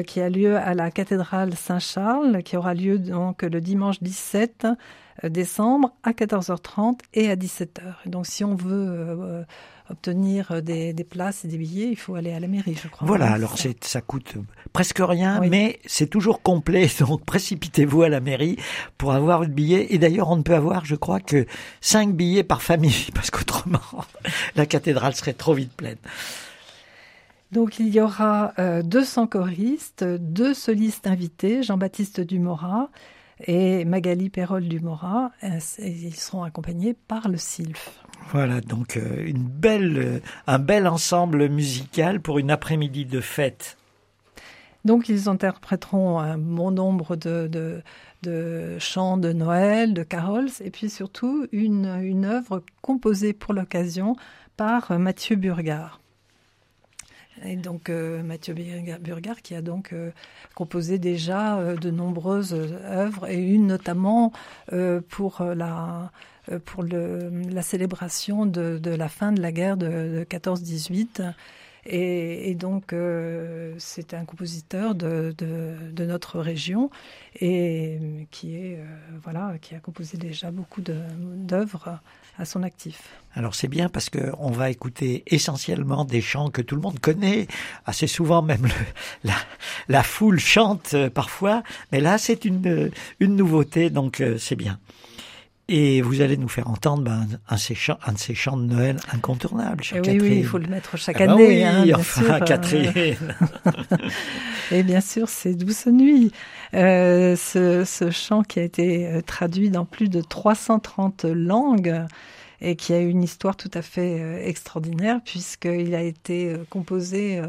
qui 0.05 0.21
a 0.21 0.29
lieu 0.29 0.55
à 0.57 0.75
la 0.75 0.91
cathédrale 0.91 1.55
Saint-Charles, 1.55 2.43
qui 2.43 2.55
aura 2.55 2.75
lieu 2.75 2.99
donc 2.99 3.41
le 3.41 3.59
dimanche 3.59 4.03
17 4.03 4.67
décembre 5.23 5.91
à 6.03 6.11
14h30 6.11 6.99
et 7.13 7.29
à 7.29 7.35
17h. 7.35 8.07
donc 8.07 8.25
si 8.25 8.43
on 8.43 8.55
veut 8.55 9.45
obtenir 9.89 10.61
des, 10.61 10.93
places 11.09 11.45
et 11.45 11.47
des 11.47 11.57
billets, 11.57 11.89
il 11.89 11.95
faut 11.95 12.15
aller 12.15 12.31
à 12.31 12.39
la 12.39 12.47
mairie, 12.47 12.77
je 12.81 12.87
crois. 12.87 13.07
Voilà, 13.07 13.31
alors 13.31 13.55
ça 13.57 14.01
coûte 14.01 14.35
presque 14.73 14.99
rien, 14.99 15.41
mais 15.41 15.79
c'est 15.85 16.07
toujours 16.07 16.41
complet, 16.41 16.87
donc 16.99 17.25
précipitez-vous 17.25 18.03
à 18.03 18.09
la 18.09 18.19
mairie 18.19 18.57
pour 18.97 19.13
avoir 19.13 19.41
le 19.41 19.47
billet. 19.47 19.87
Et 19.89 19.97
d'ailleurs, 19.97 20.29
on 20.29 20.37
ne 20.37 20.43
peut 20.43 20.55
avoir, 20.55 20.85
je 20.85 20.95
crois, 20.95 21.19
que 21.19 21.45
cinq 21.81 22.13
billets 22.13 22.43
par 22.43 22.61
famille, 22.61 23.07
parce 23.13 23.31
qu'autrement, 23.31 23.79
la 24.55 24.65
cathédrale 24.65 25.15
serait 25.15 25.33
trop 25.33 25.53
vite 25.53 25.73
pleine. 25.73 25.97
Donc 27.51 27.79
il 27.79 27.89
y 27.89 27.99
aura 27.99 28.53
200 28.83 29.23
euh, 29.23 29.25
choristes, 29.25 30.03
deux 30.03 30.53
solistes 30.53 31.07
invités, 31.07 31.63
Jean-Baptiste 31.63 32.21
Dumora 32.21 32.91
et 33.45 33.85
Magali 33.85 34.29
Perrol 34.29 34.67
Dumora. 34.67 35.31
ils 35.79 36.15
seront 36.15 36.43
accompagnés 36.43 36.95
par 37.07 37.29
le 37.29 37.37
SILF. 37.37 38.03
Voilà, 38.31 38.61
donc 38.61 38.97
euh, 38.97 39.25
une 39.25 39.47
belle, 39.47 39.97
euh, 39.97 40.19
un 40.45 40.59
bel 40.59 40.87
ensemble 40.87 41.49
musical 41.49 42.19
pour 42.19 42.37
une 42.37 42.51
après-midi 42.51 43.05
de 43.05 43.21
fête. 43.21 43.77
Donc 44.85 45.09
ils 45.09 45.27
interpréteront 45.27 46.19
un 46.19 46.37
bon 46.37 46.71
nombre 46.71 47.15
de, 47.15 47.81
de, 48.23 48.79
chants 48.79 49.17
de 49.17 49.33
Noël, 49.33 49.93
de 49.93 50.03
carols, 50.03 50.49
et 50.61 50.69
puis 50.69 50.89
surtout 50.89 51.47
une, 51.51 51.85
une 52.01 52.25
œuvre 52.25 52.63
composée 52.81 53.33
pour 53.33 53.53
l'occasion 53.53 54.15
par 54.55 54.97
Mathieu 54.99 55.35
Burgard. 55.35 55.98
Et 57.45 57.55
donc 57.55 57.89
Mathieu 57.89 58.53
Burgard 58.99 59.41
qui 59.41 59.55
a 59.55 59.61
donc 59.61 59.93
composé 60.55 60.99
déjà 60.99 61.75
de 61.75 61.89
nombreuses 61.89 62.53
œuvres 62.53 63.27
et 63.29 63.39
une 63.39 63.67
notamment 63.67 64.31
pour 65.09 65.43
la 65.43 66.11
euh, 66.51 66.59
pour 66.63 66.83
la 66.83 67.61
célébration 67.61 68.45
de, 68.45 68.79
la 68.85 69.09
fin 69.09 69.31
de 69.31 69.41
la 69.41 69.51
guerre 69.51 69.77
de, 69.77 70.25
14-18. 70.29 71.33
Et, 71.91 72.53
donc, 72.53 72.93
euh, 72.93 73.73
c'est 73.79 74.13
un 74.13 74.23
compositeur 74.23 74.93
de, 74.93 75.33
notre 75.97 76.39
région 76.39 76.91
et 77.39 77.99
qui, 78.29 78.55
est, 78.55 78.77
euh, 78.77 78.85
voilà, 79.23 79.55
qui 79.59 79.73
a 79.73 79.79
composé 79.79 80.17
déjà 80.17 80.51
beaucoup 80.51 80.81
d'œuvres 80.81 81.99
à 82.37 82.45
son 82.45 82.61
actif. 82.61 83.09
Alors 83.33 83.53
c'est 83.53 83.67
bien 83.67 83.89
parce 83.89 84.09
que 84.09 84.31
on 84.37 84.51
va 84.51 84.69
écouter 84.69 85.23
essentiellement 85.27 86.05
des 86.05 86.21
chants 86.21 86.49
que 86.49 86.61
tout 86.61 86.75
le 86.75 86.81
monde 86.81 86.99
connaît, 86.99 87.47
assez 87.85 88.07
souvent 88.07 88.41
même 88.41 88.67
la, 89.23 89.35
la, 89.87 90.03
foule 90.03 90.39
chante 90.39 90.95
parfois, 91.09 91.63
mais 91.91 91.99
là 91.99 92.17
c'est 92.17 92.45
une, 92.45 92.91
une 93.19 93.35
nouveauté 93.35 93.89
donc 93.89 94.23
c'est 94.37 94.55
bien. 94.55 94.79
Et 95.71 96.01
vous 96.01 96.21
allez 96.21 96.35
nous 96.35 96.47
faire 96.47 96.67
entendre 96.67 97.03
ben, 97.03 97.27
un, 97.47 97.55
de 97.55 97.59
ces 97.59 97.75
chants, 97.75 97.99
un 98.03 98.13
de 98.13 98.17
ces 98.17 98.33
chants 98.33 98.57
de 98.57 98.63
Noël 98.63 98.97
incontournables, 99.13 99.83
chère 99.83 100.01
oui, 100.03 100.17
Oui, 100.19 100.37
il 100.37 100.45
faut 100.45 100.57
le 100.57 100.65
mettre 100.65 100.97
chaque 100.97 101.21
ah 101.21 101.27
ben 101.27 101.33
année. 101.33 101.47
oui, 101.47 101.63
hein, 101.63 101.83
bien 101.83 101.99
enfin, 101.99 102.37
sûr. 102.37 102.39
Catherine. 102.45 102.91
et 104.71 104.81
bien 104.81 104.99
sûr, 104.99 105.29
c'est 105.29 105.53
Douce 105.53 105.85
Nuit. 105.85 106.31
Euh, 106.73 107.35
ce, 107.35 107.83
ce, 107.85 108.09
chant 108.09 108.41
qui 108.41 108.59
a 108.59 108.63
été 108.63 109.05
euh, 109.05 109.21
traduit 109.21 109.69
dans 109.69 109.85
plus 109.85 110.09
de 110.09 110.21
330 110.21 111.25
langues 111.25 112.03
et 112.61 112.75
qui 112.75 112.91
a 112.93 112.99
une 112.99 113.23
histoire 113.23 113.55
tout 113.55 113.71
à 113.75 113.83
fait 113.83 114.19
euh, 114.19 114.43
extraordinaire 114.43 115.19
puisqu'il 115.23 115.93
a 115.93 116.01
été 116.01 116.55
composé 116.71 117.39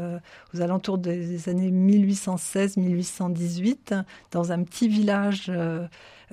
aux 0.53 0.61
alentours 0.61 0.99
des 0.99 1.49
années 1.49 1.71
1816-1818 1.71 4.03
dans 4.31 4.51
un 4.51 4.61
petit 4.63 4.87
village 4.87 5.51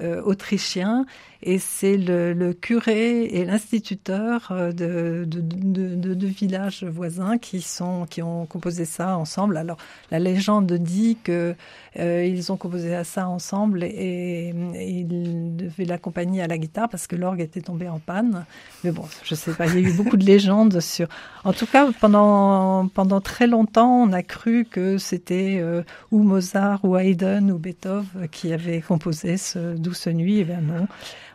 euh, 0.01 0.23
autrichien 0.23 1.07
et 1.43 1.59
c'est 1.59 1.97
le, 1.97 2.53
curé 2.53 3.25
et 3.25 3.45
l'instituteur 3.45 4.49
euh, 4.51 4.73
de, 4.73 5.25
de, 5.25 5.41
de, 5.41 6.15
de, 6.15 6.27
villages 6.27 6.83
voisins 6.83 7.39
qui 7.39 7.63
sont 7.63 8.07
qui 8.11 8.23
ont 8.23 8.45
composé 8.47 8.85
ça 8.85 9.17
ensemble. 9.17 9.57
Alors 9.57 9.77
la 10.11 10.19
légende 10.19 10.73
dit 10.73 11.17
que 11.23 11.55
euh, 11.99 12.25
ils 12.25 12.51
ont 12.51 12.57
composé 12.57 13.03
ça 13.05 13.29
ensemble 13.29 13.85
et, 13.85 14.53
ils 14.75 15.57
devaient 15.57 15.85
l'accompagner 15.85 16.43
à 16.43 16.49
la 16.49 16.59
guitare 16.59 16.89
parce 16.89 17.07
que 17.07 17.15
l'orgue 17.15 17.41
était 17.41 17.61
tombé 17.61 17.89
en 17.89 18.01
panne. 18.01 18.45
Mais 18.83 18.91
bon, 18.91 19.05
je 19.23 19.35
sais 19.35 19.53
pas. 19.53 19.67
Il 19.67 19.75
y 19.75 19.85
a 19.85 19.89
eu 19.89 19.93
beaucoup 19.93 20.17
de 20.17 20.25
légendes 20.25 20.81
sur. 20.81 21.09
En 21.45 21.53
tout 21.53 21.67
cas, 21.67 21.89
pendant 22.01 22.89
pendant 22.89 23.21
très 23.21 23.47
longtemps, 23.47 24.03
on 24.03 24.13
a 24.13 24.23
cru 24.23 24.65
que 24.65 24.99
c'était 24.99 25.63
ou 26.11 26.23
Mozart 26.23 26.85
ou 26.85 26.97
Haydn 26.97 27.51
ou 27.51 27.59
Beethoven 27.59 28.29
qui 28.31 28.53
avaient 28.53 28.81
composé 28.81 29.37
ce 29.37 29.77
Douce 29.89 30.07
Nuit. 30.07 30.41
Et 30.41 30.45
bien 30.45 30.61
non 30.61 30.87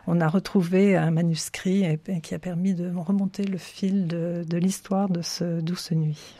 on 0.06 0.20
a 0.20 0.28
retrouvé 0.28 0.96
un 0.96 1.10
manuscrit 1.10 1.98
qui 2.22 2.34
a 2.34 2.38
permis 2.38 2.74
de 2.74 2.90
remonter 2.94 3.44
le 3.44 3.58
fil 3.58 4.06
de, 4.06 4.56
l'histoire 4.56 5.08
de 5.08 5.22
ce 5.22 5.60
Douce 5.60 5.92
Nuit. 5.92 6.36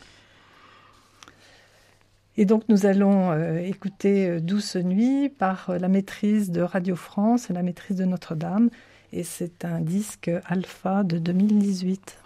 Et 2.37 2.45
donc 2.45 2.65
nous 2.69 2.85
allons 2.85 3.31
euh, 3.31 3.59
écouter 3.59 4.29
euh, 4.29 4.41
Douce 4.41 4.75
Nuit 4.75 5.29
par 5.29 5.71
euh, 5.71 5.79
la 5.79 5.87
maîtrise 5.87 6.51
de 6.51 6.63
Radio 6.63 6.97
France 6.97 7.49
et 7.49 7.53
la 7.53 7.63
maîtrise 7.63 7.97
de 7.97 8.05
Notre-Dame. 8.05 8.71
Et 9.13 9.23
c'est 9.23 9.65
un 9.65 9.81
disque 9.81 10.31
alpha 10.45 11.05
de 11.05 11.19
2018. 11.19 12.24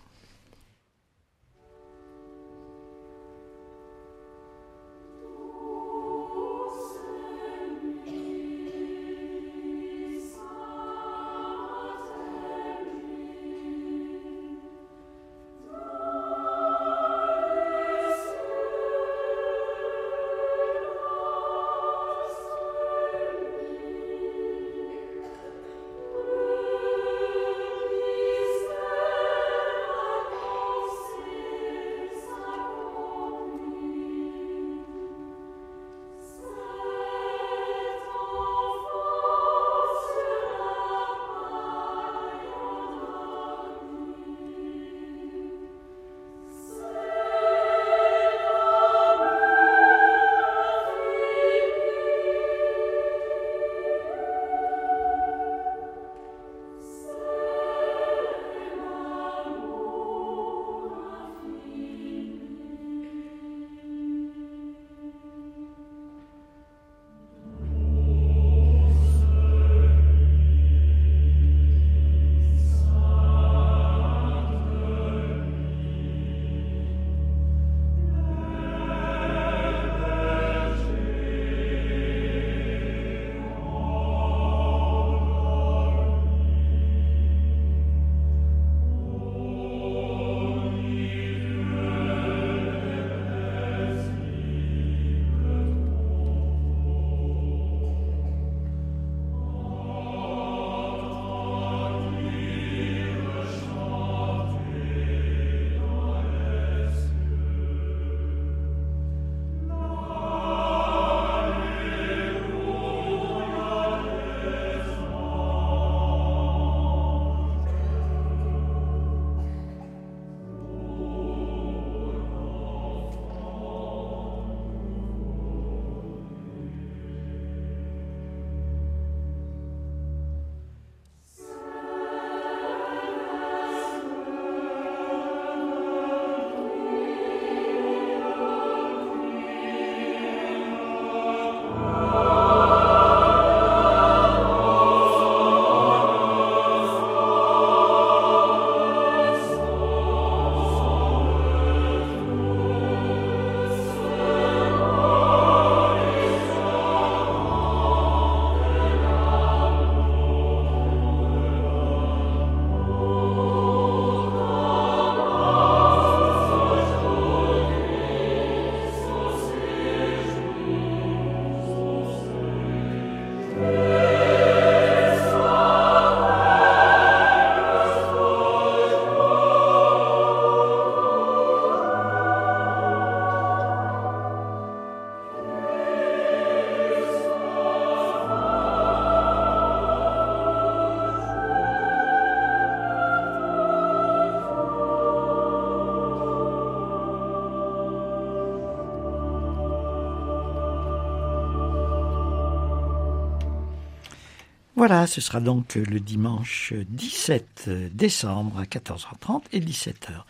Ce 205.09 205.21
sera 205.21 205.41
donc 205.41 205.75
le 205.75 205.99
dimanche 205.99 206.73
17 206.73 207.71
décembre 207.93 208.59
à 208.61 208.65
14h30 208.65 209.43
et 209.53 209.61
17h. 209.61 210.25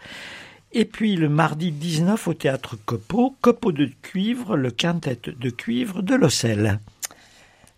Et 0.72 0.84
puis 0.84 1.16
le 1.16 1.28
mardi 1.28 1.72
19 1.72 2.28
au 2.28 2.34
théâtre 2.34 2.76
Copeau, 2.84 3.34
Copeau 3.40 3.72
de 3.72 3.90
cuivre, 4.02 4.56
le 4.56 4.70
quintet 4.70 5.18
de 5.26 5.50
cuivre 5.50 6.02
de 6.02 6.14
Lossel. 6.14 6.78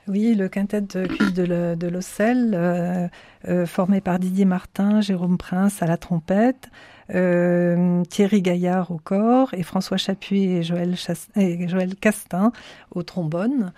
Oui, 0.09 0.35
le 0.35 0.49
quintet 0.49 0.81
de 0.81 1.07
cuivre 1.07 1.77
de, 1.77 1.87
Lossel, 1.87 2.53
euh, 2.55 3.07
euh, 3.49 3.65
formé 3.67 4.01
par 4.01 4.19
Didier 4.19 4.45
Martin, 4.45 5.01
Jérôme 5.01 5.39
Prince 5.39 5.83
à 5.83 5.87
la 5.87 5.97
trompette, 5.97 6.69
euh, 7.15 8.03
Thierry 8.05 8.43
Gaillard 8.43 8.91
au 8.91 8.99
corps 8.99 9.55
et 9.55 9.63
François 9.63 9.99
Chapuis 9.99 10.45
et 10.45 10.63
Joël, 10.65 10.97
et 11.37 11.69
Joël 11.69 11.95
Castin 11.95 12.51
au 12.91 13.05
trombone 13.05 13.73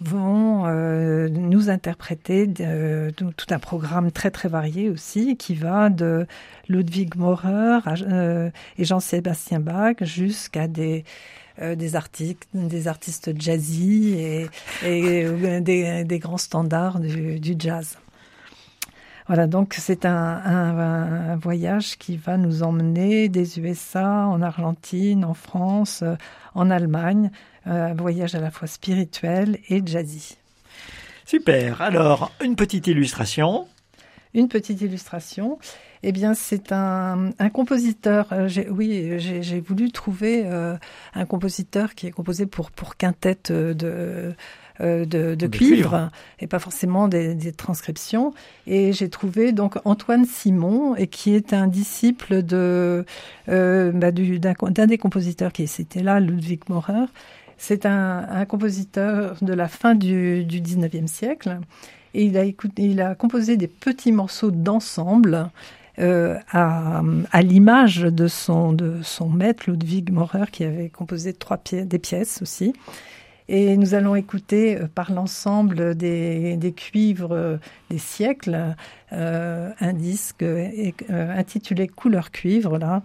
vont 0.00 0.66
euh, 0.66 1.28
nous 1.28 1.70
interpréter 1.70 2.46
de, 2.46 3.10
tout 3.16 3.46
un 3.50 3.58
programme 3.58 4.10
très 4.12 4.30
très 4.30 4.48
varié 4.48 4.88
aussi 4.90 5.36
qui 5.36 5.54
va 5.54 5.90
de 5.90 6.26
Ludwig 6.68 7.16
Maurer 7.16 7.80
euh, 7.86 8.50
et 8.76 8.84
Jean-Sébastien 8.84 9.60
Bach 9.60 9.96
jusqu'à 10.02 10.68
des 10.68 11.04
euh, 11.60 11.74
des 11.74 11.96
artistes, 11.96 12.46
des 12.54 12.86
artistes 12.86 13.38
jazzy 13.40 14.14
et, 14.14 14.46
et 14.84 15.60
des, 15.60 16.04
des, 16.04 16.18
grands 16.20 16.38
standards 16.38 17.00
du, 17.00 17.40
du 17.40 17.56
jazz. 17.58 17.98
Voilà, 19.28 19.46
donc 19.46 19.74
c'est 19.78 20.06
un, 20.06 20.10
un, 20.10 20.78
un, 20.78 21.36
voyage 21.36 21.98
qui 21.98 22.16
va 22.16 22.38
nous 22.38 22.62
emmener 22.62 23.28
des 23.28 23.60
USA 23.60 24.26
en 24.26 24.40
Argentine, 24.40 25.22
en 25.22 25.34
France, 25.34 26.02
en 26.54 26.70
Allemagne, 26.70 27.30
un 27.66 27.92
voyage 27.92 28.34
à 28.34 28.40
la 28.40 28.50
fois 28.50 28.66
spirituel 28.66 29.58
et 29.68 29.82
jazzy. 29.84 30.38
Super. 31.26 31.82
Alors, 31.82 32.32
une 32.42 32.56
petite 32.56 32.86
illustration. 32.86 33.68
Une 34.32 34.48
petite 34.48 34.80
illustration. 34.80 35.58
Eh 36.02 36.12
bien, 36.12 36.32
c'est 36.32 36.72
un, 36.72 37.32
un, 37.38 37.50
compositeur. 37.50 38.28
Euh, 38.32 38.48
oui, 38.70 39.18
j'ai 39.18 39.60
voulu 39.60 39.90
trouver 39.90 40.46
euh, 40.46 40.76
un 41.14 41.26
compositeur 41.26 41.94
qui 41.94 42.06
est 42.06 42.12
composé 42.12 42.46
pour 42.46 42.70
pour 42.70 42.96
quintette 42.96 43.52
de 43.52 44.34
euh, 44.80 45.04
de, 45.04 45.34
de, 45.34 45.46
cuivre, 45.46 46.10
et 46.38 46.46
pas 46.46 46.58
forcément 46.58 47.08
des, 47.08 47.34
des 47.34 47.52
transcriptions. 47.52 48.32
Et 48.66 48.92
j'ai 48.92 49.08
trouvé 49.08 49.52
donc 49.52 49.76
Antoine 49.84 50.24
Simon, 50.24 50.94
et 50.94 51.08
qui 51.08 51.34
est 51.34 51.52
un 51.52 51.66
disciple 51.66 52.42
de 52.42 53.04
euh, 53.48 53.92
bah, 53.92 54.10
d'un 54.12 54.86
des 54.86 54.98
compositeurs 54.98 55.52
qui 55.52 55.64
était 55.64 56.02
là, 56.02 56.20
Ludwig 56.20 56.60
Maurer, 56.68 57.06
c'est 57.56 57.86
un, 57.86 58.44
compositeur 58.46 59.36
de 59.42 59.52
la 59.52 59.68
fin 59.68 59.94
du, 59.94 60.44
du 60.44 60.60
19e 60.60 61.08
siècle. 61.08 61.58
Et 62.14 62.24
il 62.24 62.38
a, 62.38 62.44
écouté, 62.44 62.84
il 62.84 63.00
a 63.00 63.14
composé 63.14 63.56
des 63.56 63.66
petits 63.66 64.12
morceaux 64.12 64.50
d'ensemble 64.50 65.50
euh, 65.98 66.38
à, 66.52 67.02
l'image 67.42 68.02
de 68.02 68.28
son, 68.28 68.72
de 68.72 69.02
son 69.02 69.28
maître 69.28 69.68
Ludwig 69.68 70.12
Maurer 70.12 70.44
qui 70.52 70.62
avait 70.62 70.88
composé 70.88 71.32
trois 71.32 71.60
des 71.72 71.98
pièces 71.98 72.40
aussi. 72.40 72.72
Et 73.48 73.76
nous 73.76 73.94
allons 73.94 74.14
écouter 74.14 74.76
euh, 74.76 74.88
par 74.94 75.10
l'ensemble 75.10 75.94
des, 75.94 76.74
cuivres 76.76 77.32
euh, 77.32 77.56
des 77.90 77.98
siècles 77.98 78.74
un 79.10 79.92
disque 79.94 80.44
intitulé 81.08 81.88
Couleur 81.88 82.30
cuivre. 82.30 82.76
Là, 82.76 83.02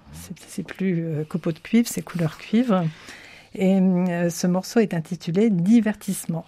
c'est 0.48 0.64
plus 0.64 1.26
copeaux 1.30 1.54
de 1.54 1.60
cuivre, 1.60 1.88
c'est 1.88 2.02
couleur 2.02 2.38
cuivre. 2.38 2.84
Et 3.56 3.80
euh, 3.80 4.30
ce 4.30 4.48
morceau 4.48 4.80
est 4.80 4.94
intitulé 4.94 5.50
Divertissement. 5.50 6.46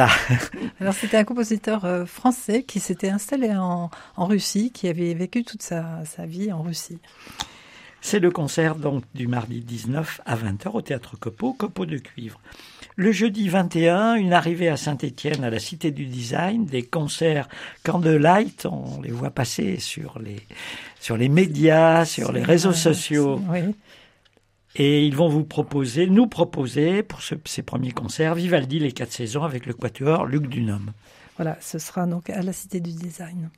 Voilà. 0.00 0.12
Alors 0.80 0.94
c'était 0.94 1.18
un 1.18 1.24
compositeur 1.24 1.84
euh, 1.84 2.06
français 2.06 2.62
qui 2.62 2.80
s'était 2.80 3.10
installé 3.10 3.50
en, 3.54 3.90
en, 4.16 4.26
Russie, 4.26 4.70
qui 4.72 4.88
avait 4.88 5.12
vécu 5.14 5.44
toute 5.44 5.62
sa, 5.62 6.04
sa 6.04 6.24
vie 6.24 6.52
en 6.52 6.62
Russie. 6.62 6.98
C'est 8.00 8.18
le 8.18 8.30
concert 8.30 8.76
donc 8.76 9.04
du 9.14 9.26
mardi 9.26 9.60
19 9.60 10.22
à 10.24 10.36
20h 10.36 10.70
au 10.72 10.80
théâtre 10.80 11.18
Copeau, 11.18 11.52
Copeau 11.52 11.84
de 11.84 11.98
cuivre. 11.98 12.40
Le 12.96 13.12
jeudi 13.12 13.50
21, 13.50 14.14
une 14.14 14.32
arrivée 14.32 14.70
à 14.70 14.78
Saint-Étienne 14.78 15.44
à 15.44 15.50
la 15.50 15.58
Cité 15.58 15.90
du 15.90 16.06
Design, 16.06 16.64
des 16.64 16.82
concerts 16.82 17.48
Candlelight, 17.84 18.64
on 18.64 19.02
les 19.02 19.10
voit 19.10 19.30
passer 19.30 19.78
sur 19.78 20.18
les 20.18 20.40
sur 20.98 21.18
les 21.18 21.28
médias, 21.28 22.06
sur 22.06 22.32
les 22.32 22.42
réseaux 22.42 22.72
sociaux. 22.72 23.40
Oui. 23.50 23.74
Et 24.76 25.04
ils 25.04 25.16
vont 25.16 25.28
vous 25.28 25.44
proposer, 25.44 26.06
nous 26.06 26.26
proposer 26.26 27.02
pour 27.02 27.20
ces 27.22 27.62
premiers 27.62 27.92
concerts, 27.92 28.34
Vivaldi 28.34 28.78
les 28.78 28.92
quatre 28.92 29.12
saisons 29.12 29.42
avec 29.42 29.66
le 29.66 29.74
quatuor 29.74 30.26
Luc 30.26 30.46
Dunhomme. 30.46 30.92
Voilà, 31.36 31.56
ce 31.60 31.78
sera 31.78 32.06
donc 32.06 32.30
à 32.30 32.42
la 32.42 32.52
Cité 32.52 32.80
du 32.80 32.92
Design. 32.92 33.50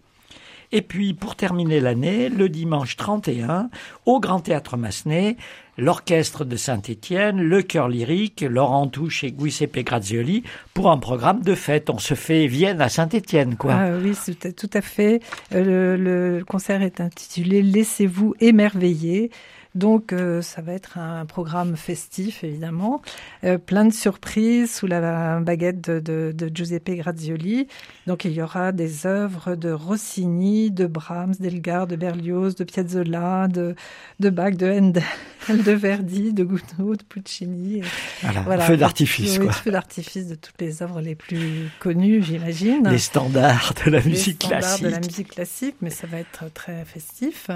Et 0.75 0.81
puis, 0.81 1.13
pour 1.13 1.37
terminer 1.37 1.81
l'année, 1.81 2.31
le 2.31 2.49
dimanche 2.49 2.97
31, 2.97 3.69
au 4.07 4.21
Grand 4.21 4.41
Théâtre 4.41 4.79
Massenet, 4.79 5.37
l'orchestre 5.77 6.47
de 6.47 6.57
Saint-Étienne, 6.57 7.43
le 7.43 7.61
chœur 7.61 7.89
lyrique, 7.89 8.41
Laurent 8.41 8.87
Touche 8.87 9.23
et 9.23 9.35
Giuseppe 9.39 9.81
Grazioli, 9.81 10.45
pour 10.73 10.91
un 10.91 10.97
programme 10.97 11.43
de 11.43 11.55
fête. 11.55 11.91
On 11.91 11.99
se 11.99 12.15
fait 12.15 12.47
Vienne 12.47 12.81
à 12.81 12.89
Saint-Étienne, 12.89 13.57
quoi. 13.57 13.75
Ah, 13.75 13.91
oui, 14.03 14.17
tout 14.57 14.71
à 14.73 14.81
fait. 14.81 15.21
Euh, 15.55 15.97
le, 15.97 16.37
le 16.39 16.45
concert 16.45 16.81
est 16.81 17.03
intitulé 17.03 17.61
Laissez-vous 17.61 18.35
émerveiller. 18.41 19.31
Donc 19.75 20.13
euh, 20.13 20.43
ça 20.43 20.61
va 20.61 20.73
être 20.73 20.99
un 20.99 21.25
programme 21.25 21.77
festif 21.77 22.45
évidemment, 22.45 23.01
euh, 23.45 23.57
plein 23.57 23.87
de 23.87 23.93
surprises 23.93 24.75
sous 24.75 24.87
la 24.87 25.41
baguette 25.41 25.81
de, 25.81 25.99
de, 25.99 26.33
de, 26.37 26.55
Giuseppe 26.55 26.91
Grazioli. 26.91 27.69
Donc 28.07 28.27
il 28.27 28.33
y 28.33 28.43
aura 28.43 28.73
des 28.73 29.07
œuvres 29.07 29.55
de 29.55 29.71
Rossini, 29.71 30.71
de 30.71 30.87
Brahms, 30.87 31.35
d'Elgar, 31.41 31.87
de 31.87 31.97
Berlioz, 31.97 32.55
de 32.55 32.65
Piazzolla, 32.65 33.49
de, 33.49 33.75
de 34.21 34.31
Bach, 34.31 34.55
de 34.57 34.71
Handel, 34.71 35.03
de 35.49 35.73
Verdi, 35.73 36.35
de 36.35 36.45
Gounod, 36.45 36.99
de 36.99 37.05
Puccini. 37.05 37.81
Voilà, 38.21 38.41
voilà. 38.43 38.65
feu 38.65 38.77
d'artifice 38.77 39.39
oui, 39.39 39.49
Feu 39.51 39.71
d'artifice 39.71 40.29
de 40.29 40.35
toutes 40.35 40.61
les 40.61 40.83
œuvres 40.83 41.01
les 41.01 41.15
plus 41.15 41.71
connues, 41.81 42.23
j'imagine. 42.23 42.89
Les 42.91 42.99
standards 42.99 43.73
de 43.87 43.91
la 43.91 44.03
musique 44.03 44.43
les 44.43 44.49
standards 44.49 44.61
classique. 44.61 44.85
de 44.85 44.89
la 44.91 44.99
musique 44.99 45.29
classique, 45.29 45.77
mais 45.81 45.91
ça 45.91 46.07
va 46.07 46.19
être 46.19 46.53
très 46.53 46.85
festif. 46.85 47.49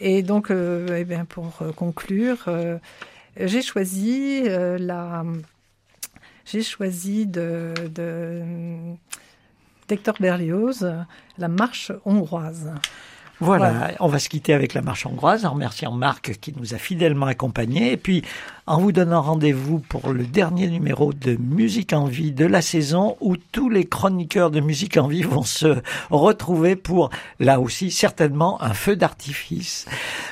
Et 0.00 0.22
donc, 0.22 0.50
euh, 0.50 0.96
eh 0.98 1.24
pour 1.24 1.62
euh, 1.62 1.72
conclure, 1.72 2.44
euh, 2.48 2.78
j'ai 3.36 3.62
choisi 3.62 4.42
la, 4.44 5.24
j'ai 6.44 6.62
choisi 6.62 7.26
de, 7.26 7.72
de 7.94 8.42
d'Hector 9.88 10.14
Berlioz, 10.18 10.86
la 11.38 11.48
marche 11.48 11.92
hongroise. 12.04 12.72
Voilà, 13.40 13.70
voilà, 13.70 13.94
on 14.00 14.06
va 14.06 14.18
se 14.18 14.28
quitter 14.28 14.54
avec 14.54 14.74
la 14.74 14.82
marche 14.82 15.06
hongroise 15.06 15.44
en 15.44 15.52
remerciant 15.52 15.90
Marc 15.90 16.38
qui 16.40 16.54
nous 16.56 16.72
a 16.72 16.78
fidèlement 16.78 17.26
accompagnés 17.26 17.92
et 17.92 17.96
puis 17.96 18.22
en 18.66 18.78
vous 18.78 18.92
donnant 18.92 19.22
rendez-vous 19.22 19.80
pour 19.80 20.12
le 20.12 20.24
dernier 20.24 20.68
numéro 20.68 21.12
de 21.12 21.36
Musique 21.36 21.92
en 21.92 22.04
vie 22.04 22.32
de 22.32 22.46
la 22.46 22.62
saison 22.62 23.16
où 23.20 23.36
tous 23.36 23.68
les 23.68 23.86
chroniqueurs 23.86 24.50
de 24.50 24.60
Musique 24.60 24.96
en 24.96 25.08
vie 25.08 25.22
vont 25.22 25.42
se 25.42 25.78
retrouver 26.10 26.76
pour 26.76 27.10
là 27.40 27.60
aussi 27.60 27.90
certainement 27.90 28.62
un 28.62 28.72
feu 28.74 28.94
d'artifice. 28.94 29.86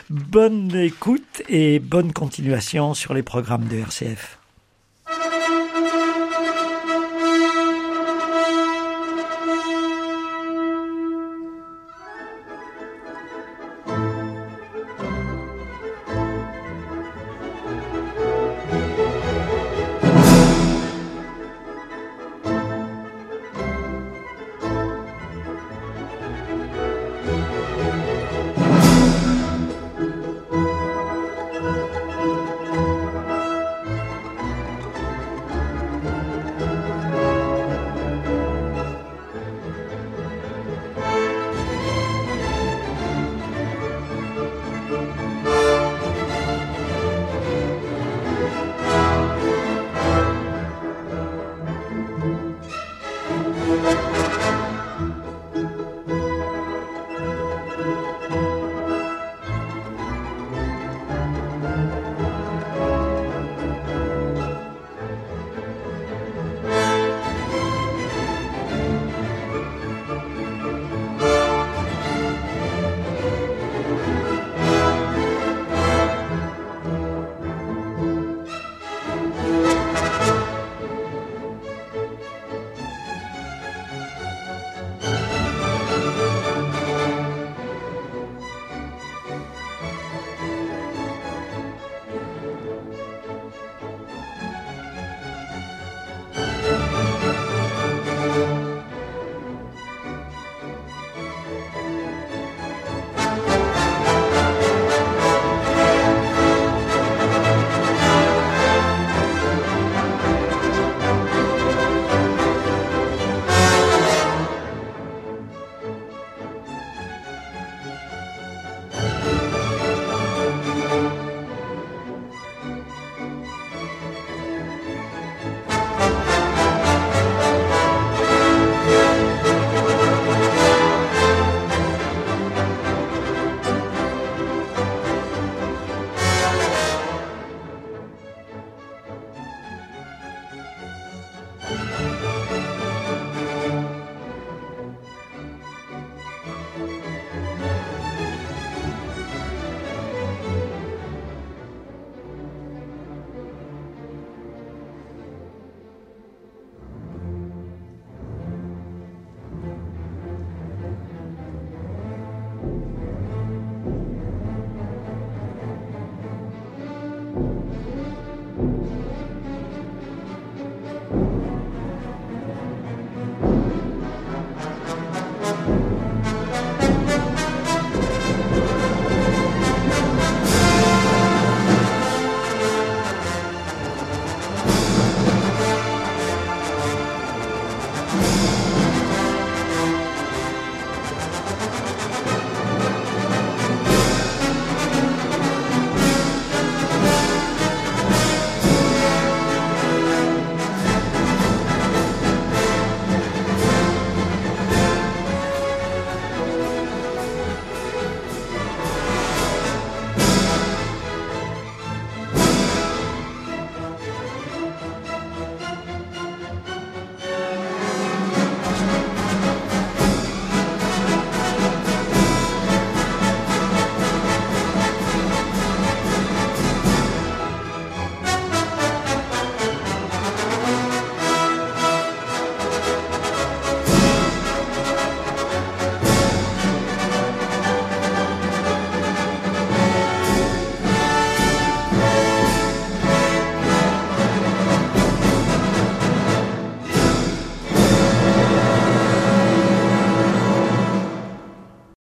Bonne 0.08 0.74
écoute 0.76 1.42
et 1.48 1.80
bonne 1.80 2.12
continuation 2.12 2.94
sur 2.94 3.14
les 3.14 3.22
programmes 3.22 3.66
de 3.66 3.78
RCF. 3.78 4.41